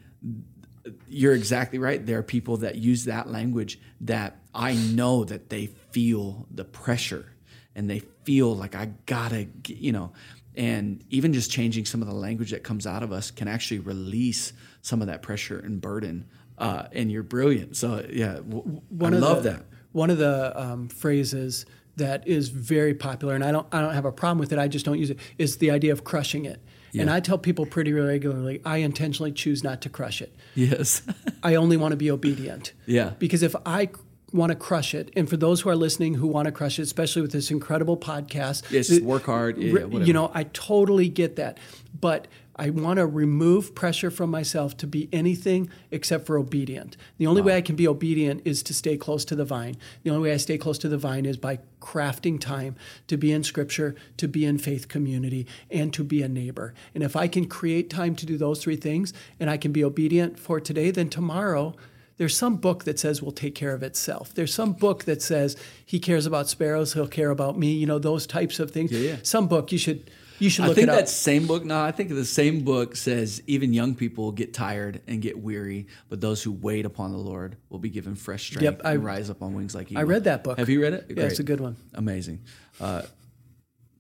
[1.08, 2.06] you're exactly right.
[2.06, 7.34] There are people that use that language that I know that they feel the pressure
[7.76, 10.12] and they feel like I gotta, you know,
[10.56, 13.80] and even just changing some of the language that comes out of us can actually
[13.80, 16.26] release some of that pressure and burden.
[16.58, 17.78] Uh, and you're brilliant.
[17.78, 19.66] So yeah, w- one I love the, that.
[19.94, 21.66] One of the um, phrases
[21.96, 24.60] that is very popular, and I don't, I don't have a problem with it.
[24.60, 25.20] I just don't use it.
[25.38, 26.62] Is the idea of crushing it.
[26.92, 27.04] Yeah.
[27.04, 30.36] And I tell people pretty regularly, I intentionally choose not to crush it.
[30.56, 31.02] Yes.
[31.44, 32.74] I only want to be obedient.
[32.86, 33.12] Yeah.
[33.20, 33.90] Because if I
[34.32, 36.84] want to crush it, and for those who are listening who want to crush it,
[36.84, 39.58] especially with this incredible podcast, yes, work hard.
[39.58, 41.58] Yeah, you know, I totally get that.
[42.00, 42.28] But
[42.60, 46.98] I want to remove pressure from myself to be anything except for obedient.
[47.18, 47.48] The only wow.
[47.48, 49.78] way I can be obedient is to stay close to the vine.
[50.04, 52.76] The only way I stay close to the vine is by crafting time
[53.08, 56.74] to be in scripture, to be in faith community, and to be a neighbor.
[56.94, 59.82] And if I can create time to do those three things and I can be
[59.82, 61.76] obedient for today, then tomorrow
[62.20, 64.34] there's some book that says will take care of itself.
[64.36, 65.56] There's some book that says
[65.86, 67.72] he cares about sparrows, he'll care about me.
[67.72, 68.92] You know those types of things.
[68.92, 69.16] Yeah, yeah.
[69.24, 71.64] Some book you should you should I think that same book.
[71.64, 75.88] No, I think the same book says even young people get tired and get weary,
[76.10, 79.04] but those who wait upon the Lord will be given fresh strength Yep, I- and
[79.04, 80.02] rise up on wings like eagles.
[80.02, 80.58] I read that book.
[80.58, 81.06] Have you read it?
[81.10, 81.78] Yeah, it's a good one.
[81.94, 82.42] Amazing.
[82.82, 83.04] Uh,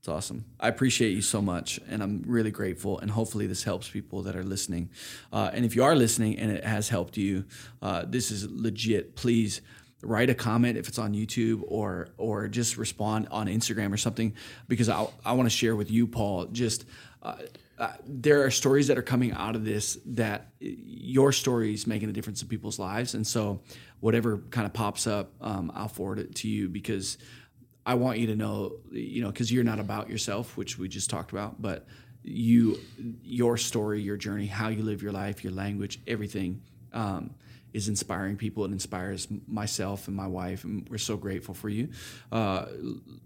[0.09, 0.45] it's awesome.
[0.59, 2.97] I appreciate you so much, and I'm really grateful.
[2.97, 4.89] And hopefully, this helps people that are listening.
[5.31, 7.45] Uh, and if you are listening and it has helped you,
[7.83, 9.15] uh, this is legit.
[9.15, 9.61] Please
[10.01, 14.33] write a comment if it's on YouTube or or just respond on Instagram or something
[14.67, 16.45] because I I want to share with you, Paul.
[16.45, 16.85] Just
[17.21, 17.35] uh,
[17.77, 22.09] uh, there are stories that are coming out of this that your story is making
[22.09, 23.61] a difference in people's lives, and so
[23.99, 27.17] whatever kind of pops up, um, I'll forward it to you because
[27.89, 31.09] I want you to know, you know, because you're not about yourself, which we just
[31.09, 31.87] talked about, but
[32.21, 32.77] you,
[33.23, 36.61] your story, your journey, how you live your life, your language, everything
[36.93, 37.31] um,
[37.73, 38.63] is inspiring people.
[38.63, 41.89] It inspires myself and my wife, and we're so grateful for you.
[42.31, 42.67] Uh,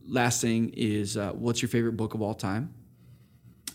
[0.08, 2.74] last thing is, uh, what's your favorite book of all time?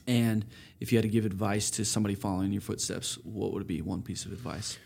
[0.06, 0.47] And
[0.81, 3.82] if you had to give advice to somebody following your footsteps, what would it be?
[3.82, 4.78] One piece of advice.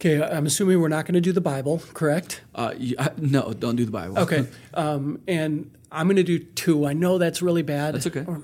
[0.00, 2.40] Okay, I'm assuming we're not going to do the Bible, correct?
[2.54, 4.18] Uh, you, I, no, don't do the Bible.
[4.20, 6.86] Okay, um, and I'm going to do two.
[6.86, 7.94] I know that's really bad.
[7.96, 8.24] That's okay.
[8.26, 8.40] Or,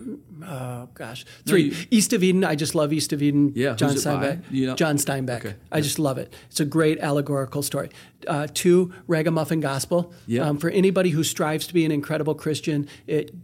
[0.47, 1.63] oh gosh, three.
[1.71, 2.45] you- East of Eden.
[2.45, 3.53] I just love East of Eden.
[3.55, 4.27] Yeah, John who's it by?
[4.27, 4.43] Steinbeck.
[4.51, 5.39] You know- John Steinbeck.
[5.47, 6.35] Okay, I just love it.
[6.51, 7.89] It's a great allegorical story.
[8.29, 10.13] Uh, two, Ragamuffin Gospel.
[10.27, 10.43] Yeah.
[10.43, 13.35] Um, for anybody who strives to be an incredible Christian, it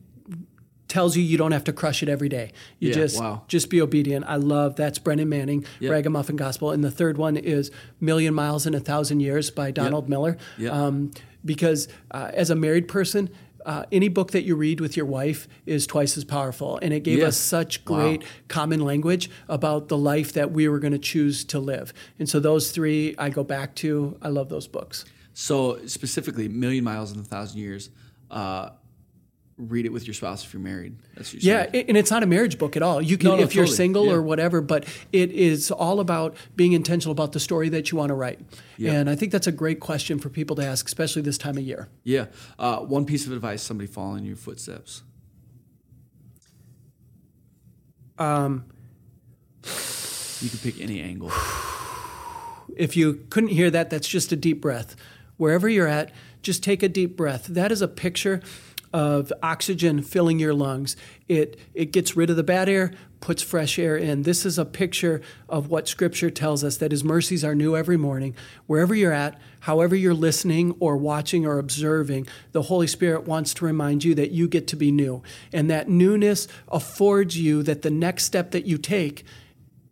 [0.93, 2.52] tells you you don't have to crush it every day.
[2.78, 3.43] You Yeah, just wow.
[3.48, 4.27] just be obedient.
[4.28, 5.90] I love that's Brennan Manning, Yep.
[5.90, 7.70] Ragamuffin Gospel, and the third one is
[8.01, 10.36] Million Miles in a Thousand Years by Donald Miller.
[10.59, 10.73] Yep.
[10.73, 11.10] Um,
[11.44, 13.31] because uh, as a married person.
[13.64, 16.81] Uh, any book that you read with your wife is twice as powerful.
[16.82, 17.27] And it gave Yeah.
[17.28, 17.94] us such Wow.
[17.97, 21.93] great common language about the life that we were going to choose to live.
[22.19, 24.16] And so those three I go back to.
[24.20, 25.05] I love those books.
[25.32, 27.90] So specifically, Million Miles in a Thousand Years.
[28.32, 28.70] Uh,
[29.68, 30.97] read it with your spouse if you're married.
[31.14, 33.01] That's Yeah, and it's not a marriage book at all.
[33.02, 33.76] You can, No, no, if you're totally.
[33.76, 34.12] single Yeah.
[34.12, 38.09] or whatever, but it is all about being intentional about the story that you want
[38.10, 38.40] to write.
[38.76, 38.93] Yeah.
[38.93, 41.64] And I think that's a great question for people to ask, especially this time of
[41.64, 41.89] year.
[42.05, 42.26] Yeah.
[42.59, 45.02] Uh, one piece of advice: somebody following your footsteps.
[48.18, 48.64] Um,
[50.40, 51.30] You can pick any angle.
[52.74, 54.97] If you couldn't hear that, that's just a deep breath.
[55.36, 56.10] Wherever you're at,
[56.40, 57.47] just take a deep breath.
[57.47, 58.40] That is a picture
[58.93, 60.97] of oxygen filling your lungs.
[61.28, 64.23] It it gets rid of the bad air, puts fresh air in.
[64.23, 67.97] This is a picture of what scripture tells us that his mercies are new every
[67.97, 68.35] morning.
[68.66, 73.64] Wherever you're at, however you're listening or watching or observing, the Holy Spirit wants to
[73.64, 75.23] remind you that you get to be new.
[75.52, 79.24] And that newness affords you that the next step that you take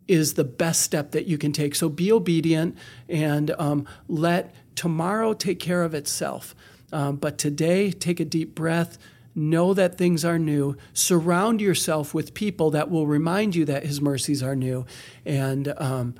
[0.07, 1.73] is the best step that you can take.
[1.73, 6.53] So be obedient and um, let tomorrow take care of itself.
[6.91, 8.97] Um, but today, take a deep breath.
[9.33, 10.75] Know that things are new.
[10.93, 14.85] Surround yourself with people that will remind you that His mercies are new.
[15.25, 16.15] And um,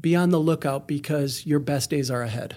[0.00, 2.56] be on the lookout because your best days are ahead.